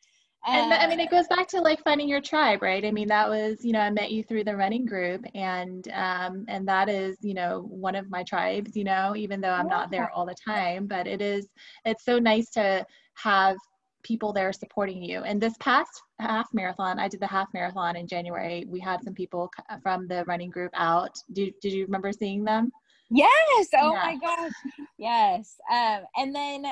and 0.47 0.73
I 0.73 0.87
mean, 0.87 0.99
it 0.99 1.11
goes 1.11 1.27
back 1.27 1.47
to 1.49 1.61
like 1.61 1.83
finding 1.83 2.09
your 2.09 2.21
tribe, 2.21 2.61
right? 2.61 2.83
I 2.83 2.91
mean, 2.91 3.07
that 3.09 3.29
was, 3.29 3.63
you 3.63 3.73
know, 3.73 3.79
I 3.79 3.89
met 3.91 4.11
you 4.11 4.23
through 4.23 4.43
the 4.43 4.55
running 4.55 4.85
group, 4.85 5.23
and 5.35 5.87
um, 5.93 6.45
and 6.47 6.67
that 6.67 6.89
is, 6.89 7.17
you 7.21 7.33
know, 7.33 7.65
one 7.69 7.95
of 7.95 8.09
my 8.09 8.23
tribes. 8.23 8.75
You 8.75 8.83
know, 8.83 9.15
even 9.15 9.39
though 9.39 9.51
I'm 9.51 9.67
not 9.67 9.91
there 9.91 10.09
all 10.11 10.25
the 10.25 10.35
time, 10.35 10.87
but 10.87 11.05
it 11.05 11.21
is, 11.21 11.47
it's 11.85 12.05
so 12.05 12.17
nice 12.17 12.49
to 12.51 12.85
have 13.15 13.57
people 14.03 14.33
there 14.33 14.51
supporting 14.51 15.03
you. 15.03 15.21
And 15.21 15.39
this 15.39 15.53
past 15.59 16.01
half 16.19 16.47
marathon, 16.53 16.99
I 16.99 17.07
did 17.07 17.19
the 17.19 17.27
half 17.27 17.47
marathon 17.53 17.95
in 17.95 18.07
January. 18.07 18.65
We 18.67 18.79
had 18.79 19.03
some 19.03 19.13
people 19.13 19.51
from 19.83 20.07
the 20.07 20.23
running 20.25 20.49
group 20.49 20.71
out. 20.73 21.15
Did 21.33 21.53
Did 21.61 21.73
you 21.73 21.85
remember 21.85 22.11
seeing 22.11 22.43
them? 22.43 22.71
Yes. 23.11 23.67
Oh 23.75 23.93
yeah. 23.93 24.01
my 24.03 24.17
gosh. 24.17 24.51
Yes. 24.97 25.55
Um, 25.69 26.01
and 26.15 26.33
then, 26.33 26.65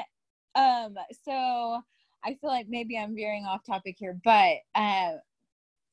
um, 0.56 0.96
so 1.24 1.82
I 2.24 2.36
feel 2.36 2.50
like 2.50 2.68
maybe 2.70 2.98
I'm 2.98 3.16
veering 3.16 3.46
off 3.46 3.66
topic 3.66 3.96
here, 3.98 4.18
but 4.24 4.58
uh, 4.76 5.14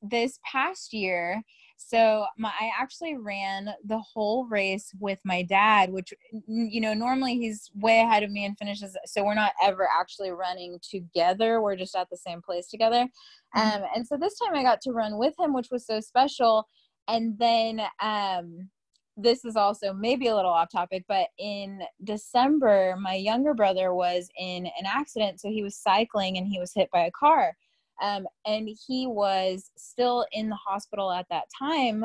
this 0.01 0.39
past 0.49 0.93
year, 0.93 1.41
so 1.77 2.25
my, 2.37 2.51
I 2.59 2.71
actually 2.77 3.15
ran 3.15 3.69
the 3.85 3.99
whole 3.99 4.47
race 4.47 4.91
with 4.99 5.19
my 5.23 5.43
dad, 5.43 5.91
which 5.91 6.11
you 6.47 6.81
know 6.81 6.93
normally 6.93 7.37
he's 7.37 7.69
way 7.75 7.99
ahead 7.99 8.23
of 8.23 8.31
me 8.31 8.45
and 8.45 8.57
finishes. 8.57 8.97
So 9.05 9.23
we're 9.23 9.35
not 9.35 9.53
ever 9.63 9.87
actually 9.99 10.31
running 10.31 10.79
together. 10.81 11.61
We're 11.61 11.75
just 11.75 11.95
at 11.95 12.09
the 12.09 12.17
same 12.17 12.41
place 12.41 12.67
together. 12.67 13.07
Mm-hmm. 13.55 13.83
Um, 13.83 13.89
and 13.95 14.07
so 14.07 14.17
this 14.17 14.39
time 14.39 14.55
I 14.55 14.63
got 14.63 14.81
to 14.81 14.91
run 14.91 15.17
with 15.17 15.35
him, 15.39 15.53
which 15.53 15.69
was 15.71 15.85
so 15.85 15.99
special. 15.99 16.67
And 17.07 17.37
then 17.37 17.81
um, 18.01 18.69
this 19.17 19.43
is 19.43 19.55
also 19.55 19.93
maybe 19.93 20.27
a 20.27 20.35
little 20.35 20.51
off 20.51 20.71
topic, 20.71 21.03
but 21.07 21.27
in 21.39 21.81
December, 22.03 22.95
my 23.01 23.15
younger 23.15 23.55
brother 23.55 23.93
was 23.93 24.29
in 24.37 24.67
an 24.67 24.85
accident. 24.85 25.41
So 25.41 25.49
he 25.49 25.63
was 25.63 25.75
cycling 25.75 26.37
and 26.37 26.47
he 26.47 26.59
was 26.59 26.71
hit 26.73 26.89
by 26.91 27.05
a 27.05 27.11
car. 27.11 27.57
Um, 28.01 28.27
and 28.45 28.69
he 28.87 29.07
was 29.07 29.71
still 29.75 30.25
in 30.31 30.49
the 30.49 30.55
hospital 30.55 31.11
at 31.11 31.25
that 31.31 31.45
time. 31.57 32.03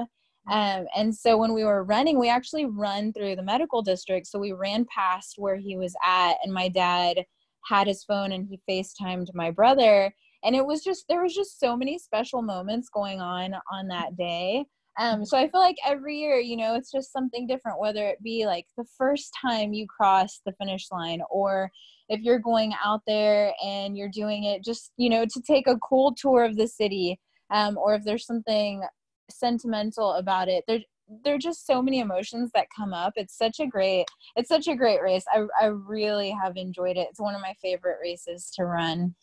Um, 0.50 0.86
and 0.96 1.14
so 1.14 1.36
when 1.36 1.52
we 1.52 1.64
were 1.64 1.84
running, 1.84 2.18
we 2.18 2.30
actually 2.30 2.64
run 2.64 3.12
through 3.12 3.36
the 3.36 3.42
medical 3.42 3.82
district. 3.82 4.26
So 4.26 4.38
we 4.38 4.52
ran 4.52 4.86
past 4.86 5.34
where 5.36 5.56
he 5.56 5.76
was 5.76 5.94
at, 6.04 6.36
and 6.42 6.52
my 6.52 6.68
dad 6.68 7.24
had 7.66 7.86
his 7.86 8.02
phone 8.04 8.32
and 8.32 8.48
he 8.48 8.60
FaceTimed 8.68 9.28
my 9.34 9.50
brother. 9.50 10.12
And 10.42 10.56
it 10.56 10.66
was 10.66 10.82
just, 10.82 11.04
there 11.08 11.22
was 11.22 11.34
just 11.34 11.60
so 11.60 11.76
many 11.76 11.98
special 11.98 12.42
moments 12.42 12.88
going 12.88 13.20
on 13.20 13.54
on 13.70 13.88
that 13.88 14.16
day. 14.16 14.64
Um, 14.98 15.24
so 15.24 15.38
I 15.38 15.48
feel 15.48 15.60
like 15.60 15.76
every 15.86 16.18
year, 16.18 16.38
you 16.38 16.56
know, 16.56 16.74
it's 16.74 16.92
just 16.92 17.12
something 17.12 17.46
different, 17.46 17.80
whether 17.80 18.06
it 18.06 18.22
be 18.22 18.44
like 18.44 18.66
the 18.76 18.84
first 18.98 19.32
time 19.40 19.72
you 19.72 19.86
cross 19.86 20.40
the 20.44 20.52
finish 20.52 20.90
line 20.90 21.22
or 21.30 21.70
if 22.08 22.20
you're 22.20 22.38
going 22.38 22.74
out 22.84 23.00
there 23.06 23.54
and 23.64 23.96
you're 23.96 24.10
doing 24.10 24.44
it 24.44 24.62
just, 24.62 24.92
you 24.98 25.08
know, 25.08 25.24
to 25.24 25.40
take 25.40 25.66
a 25.66 25.78
cool 25.78 26.14
tour 26.14 26.44
of 26.44 26.56
the 26.56 26.68
city 26.68 27.18
um, 27.50 27.78
or 27.78 27.94
if 27.94 28.04
there's 28.04 28.26
something 28.26 28.82
sentimental 29.30 30.12
about 30.14 30.48
it. 30.48 30.64
There, 30.68 30.80
there 31.24 31.34
are 31.34 31.38
just 31.38 31.66
so 31.66 31.80
many 31.80 32.00
emotions 32.00 32.50
that 32.54 32.66
come 32.74 32.92
up. 32.92 33.14
It's 33.16 33.36
such 33.36 33.60
a 33.60 33.66
great, 33.66 34.06
it's 34.36 34.48
such 34.48 34.68
a 34.68 34.76
great 34.76 35.02
race. 35.02 35.24
I, 35.32 35.44
I 35.60 35.66
really 35.66 36.30
have 36.30 36.56
enjoyed 36.56 36.96
it. 36.96 37.08
It's 37.10 37.20
one 37.20 37.34
of 37.34 37.40
my 37.40 37.54
favorite 37.62 37.98
races 38.02 38.50
to 38.56 38.66
run. 38.66 39.14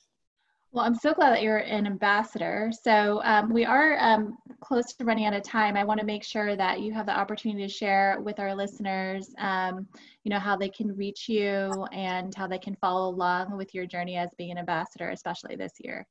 Well, 0.72 0.86
I'm 0.86 0.94
so 0.94 1.16
glad 1.16 1.32
that 1.32 1.42
you're 1.42 1.58
an 1.58 1.88
ambassador. 1.88 2.72
So 2.84 3.22
um, 3.24 3.52
we 3.52 3.66
are 3.66 3.98
um, 4.00 4.38
close 4.62 4.94
to 4.94 5.04
running 5.04 5.26
out 5.26 5.34
of 5.34 5.42
time. 5.42 5.76
I 5.76 5.84
want 5.84 6.00
to 6.00 6.06
make 6.06 6.24
sure 6.24 6.56
that 6.56 6.82
you 6.82 6.94
have 6.94 7.08
the 7.08 7.18
opportunity 7.18 7.66
to 7.66 7.74
share 7.74 8.20
with 8.22 8.40
our 8.40 8.54
listeners, 8.54 9.34
um, 9.40 9.88
you 10.24 10.30
know, 10.30 10.38
how 10.38 10.56
they 10.56 10.70
can 10.70 10.96
reach 10.96 11.28
you 11.28 11.88
and 11.92 12.36
how 12.36 12.46
they 12.46 12.60
can 12.60 12.76
follow 12.76 13.10
along 13.10 13.58
with 13.58 13.74
your 13.74 13.88
journey 13.88 14.16
as 14.16 14.30
being 14.38 14.52
an 14.52 14.60
ambassador, 14.60 15.10
especially 15.10 15.56
this 15.56 15.74
year. 15.80 16.06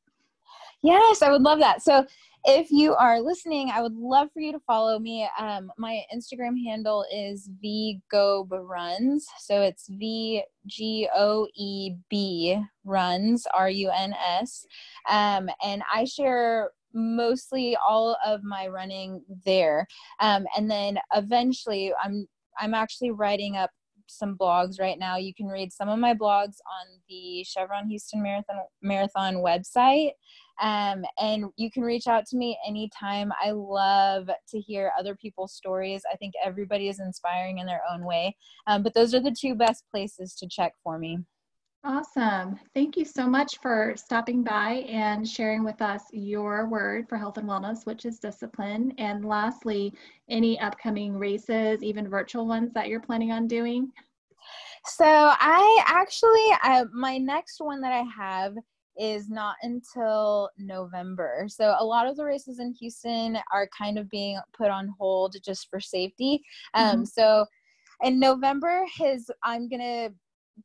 Yes, 0.82 1.22
I 1.22 1.30
would 1.30 1.42
love 1.42 1.58
that. 1.58 1.82
So 1.82 2.06
if 2.44 2.70
you 2.70 2.94
are 2.94 3.20
listening, 3.20 3.70
I 3.74 3.82
would 3.82 3.96
love 3.96 4.28
for 4.32 4.40
you 4.40 4.52
to 4.52 4.60
follow 4.60 4.98
me. 4.98 5.28
Um, 5.38 5.72
my 5.76 6.02
Instagram 6.14 6.54
handle 6.64 7.04
is 7.12 7.50
vgoeb 7.62 9.18
So 9.40 9.60
it's 9.60 9.88
V 9.88 10.42
G 10.66 11.08
O 11.14 11.48
E 11.56 11.96
B 12.08 12.62
runs 12.84 13.46
R 13.54 13.68
U 13.68 13.90
N 13.90 14.14
S, 14.40 14.64
um, 15.10 15.50
and 15.64 15.82
I 15.92 16.04
share 16.04 16.70
mostly 16.94 17.76
all 17.76 18.16
of 18.24 18.42
my 18.44 18.66
running 18.68 19.22
there. 19.44 19.86
Um, 20.20 20.46
and 20.56 20.70
then 20.70 20.98
eventually, 21.14 21.92
I'm 22.02 22.26
I'm 22.60 22.74
actually 22.74 23.10
writing 23.10 23.56
up 23.56 23.70
some 24.06 24.36
blogs 24.36 24.80
right 24.80 24.98
now. 24.98 25.16
You 25.16 25.34
can 25.34 25.46
read 25.46 25.72
some 25.72 25.88
of 25.88 25.98
my 25.98 26.14
blogs 26.14 26.56
on 26.80 26.86
the 27.08 27.44
Chevron 27.44 27.88
Houston 27.88 28.22
Marathon 28.22 28.56
Marathon 28.80 29.34
website. 29.36 30.12
Um, 30.60 31.04
and 31.20 31.46
you 31.56 31.70
can 31.70 31.82
reach 31.82 32.06
out 32.06 32.26
to 32.26 32.36
me 32.36 32.58
anytime. 32.66 33.32
I 33.42 33.52
love 33.52 34.28
to 34.48 34.60
hear 34.60 34.92
other 34.98 35.14
people's 35.14 35.54
stories. 35.54 36.02
I 36.12 36.16
think 36.16 36.34
everybody 36.44 36.88
is 36.88 37.00
inspiring 37.00 37.58
in 37.58 37.66
their 37.66 37.82
own 37.90 38.04
way. 38.04 38.36
Um, 38.66 38.82
but 38.82 38.94
those 38.94 39.14
are 39.14 39.20
the 39.20 39.36
two 39.38 39.54
best 39.54 39.84
places 39.90 40.34
to 40.36 40.48
check 40.48 40.74
for 40.82 40.98
me. 40.98 41.18
Awesome. 41.84 42.58
Thank 42.74 42.96
you 42.96 43.04
so 43.04 43.28
much 43.28 43.60
for 43.62 43.94
stopping 43.96 44.42
by 44.42 44.84
and 44.88 45.26
sharing 45.26 45.64
with 45.64 45.80
us 45.80 46.02
your 46.12 46.68
word 46.68 47.08
for 47.08 47.16
health 47.16 47.38
and 47.38 47.48
wellness, 47.48 47.86
which 47.86 48.04
is 48.04 48.18
discipline. 48.18 48.92
And 48.98 49.24
lastly, 49.24 49.94
any 50.28 50.58
upcoming 50.58 51.16
races, 51.16 51.82
even 51.84 52.08
virtual 52.08 52.46
ones 52.48 52.72
that 52.74 52.88
you're 52.88 53.00
planning 53.00 53.30
on 53.30 53.46
doing? 53.46 53.92
So, 54.86 55.04
I 55.06 55.84
actually, 55.86 56.46
I, 56.62 56.84
my 56.92 57.16
next 57.16 57.60
one 57.60 57.80
that 57.82 57.92
I 57.92 58.04
have 58.16 58.54
is 58.98 59.30
not 59.30 59.56
until 59.62 60.50
November. 60.58 61.46
So 61.48 61.74
a 61.78 61.84
lot 61.84 62.06
of 62.06 62.16
the 62.16 62.24
races 62.24 62.58
in 62.58 62.72
Houston 62.74 63.38
are 63.52 63.68
kind 63.76 63.98
of 63.98 64.10
being 64.10 64.38
put 64.52 64.70
on 64.70 64.92
hold 64.98 65.36
just 65.44 65.70
for 65.70 65.80
safety. 65.80 66.42
Um, 66.74 66.88
mm-hmm. 66.88 67.04
So 67.04 67.46
in 68.02 68.18
November, 68.18 68.84
his 68.96 69.30
I'm 69.42 69.68
gonna 69.68 70.10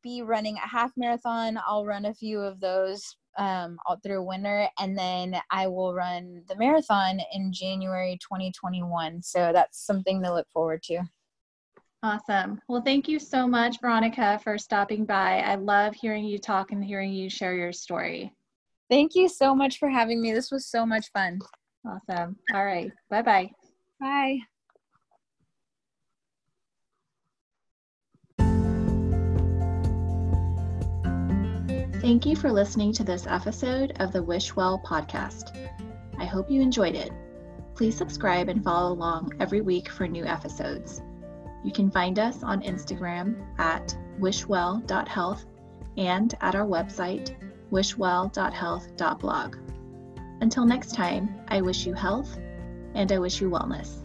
be 0.01 0.21
running 0.21 0.57
a 0.57 0.67
half 0.67 0.91
marathon. 0.97 1.59
I'll 1.67 1.85
run 1.85 2.05
a 2.05 2.13
few 2.13 2.39
of 2.39 2.59
those 2.59 3.15
um, 3.37 3.77
all 3.85 3.97
through 3.97 4.23
winter, 4.23 4.67
and 4.79 4.97
then 4.97 5.35
I 5.51 5.67
will 5.67 5.93
run 5.93 6.43
the 6.47 6.55
marathon 6.57 7.19
in 7.33 7.51
January 7.51 8.17
2021. 8.21 9.21
So 9.21 9.51
that's 9.53 9.85
something 9.85 10.21
to 10.21 10.33
look 10.33 10.49
forward 10.51 10.83
to. 10.83 11.03
Awesome. 12.03 12.59
Well, 12.67 12.81
thank 12.81 13.07
you 13.07 13.17
so 13.17 13.47
much, 13.47 13.79
Veronica, 13.79 14.37
for 14.43 14.57
stopping 14.57 15.05
by. 15.05 15.39
I 15.39 15.55
love 15.55 15.95
hearing 15.95 16.25
you 16.25 16.37
talk 16.37 16.73
and 16.73 16.83
hearing 16.83 17.13
you 17.13 17.29
share 17.29 17.55
your 17.55 17.71
story. 17.71 18.33
Thank 18.89 19.15
you 19.15 19.29
so 19.29 19.55
much 19.55 19.79
for 19.79 19.87
having 19.87 20.21
me. 20.21 20.33
This 20.33 20.51
was 20.51 20.67
so 20.67 20.85
much 20.85 21.09
fun. 21.13 21.39
Awesome. 21.87 22.35
All 22.53 22.65
right. 22.65 22.91
Bye-bye. 23.09 23.49
Bye. 24.01 24.39
Thank 32.01 32.25
you 32.25 32.35
for 32.35 32.51
listening 32.51 32.91
to 32.93 33.05
this 33.05 33.25
episode 33.27 33.93
of 34.01 34.11
the 34.11 34.21
Wish 34.21 34.53
Well 34.57 34.83
podcast. 34.85 35.55
I 36.19 36.25
hope 36.25 36.51
you 36.51 36.59
enjoyed 36.59 36.95
it. 36.95 37.11
Please 37.75 37.95
subscribe 37.95 38.49
and 38.49 38.61
follow 38.61 38.91
along 38.91 39.31
every 39.39 39.61
week 39.61 39.87
for 39.89 40.05
new 40.05 40.25
episodes. 40.25 41.01
You 41.63 41.71
can 41.71 41.89
find 41.89 42.19
us 42.19 42.43
on 42.43 42.61
Instagram 42.61 43.45
at 43.57 43.97
wishwell.health 44.19 45.45
and 45.97 46.35
at 46.41 46.55
our 46.55 46.65
website, 46.65 47.35
wishwell.health.blog. 47.71 49.55
Until 50.41 50.65
next 50.65 50.93
time, 50.93 51.33
I 51.47 51.61
wish 51.61 51.85
you 51.85 51.93
health 51.93 52.37
and 52.95 53.11
I 53.11 53.19
wish 53.19 53.39
you 53.41 53.49
wellness. 53.49 54.03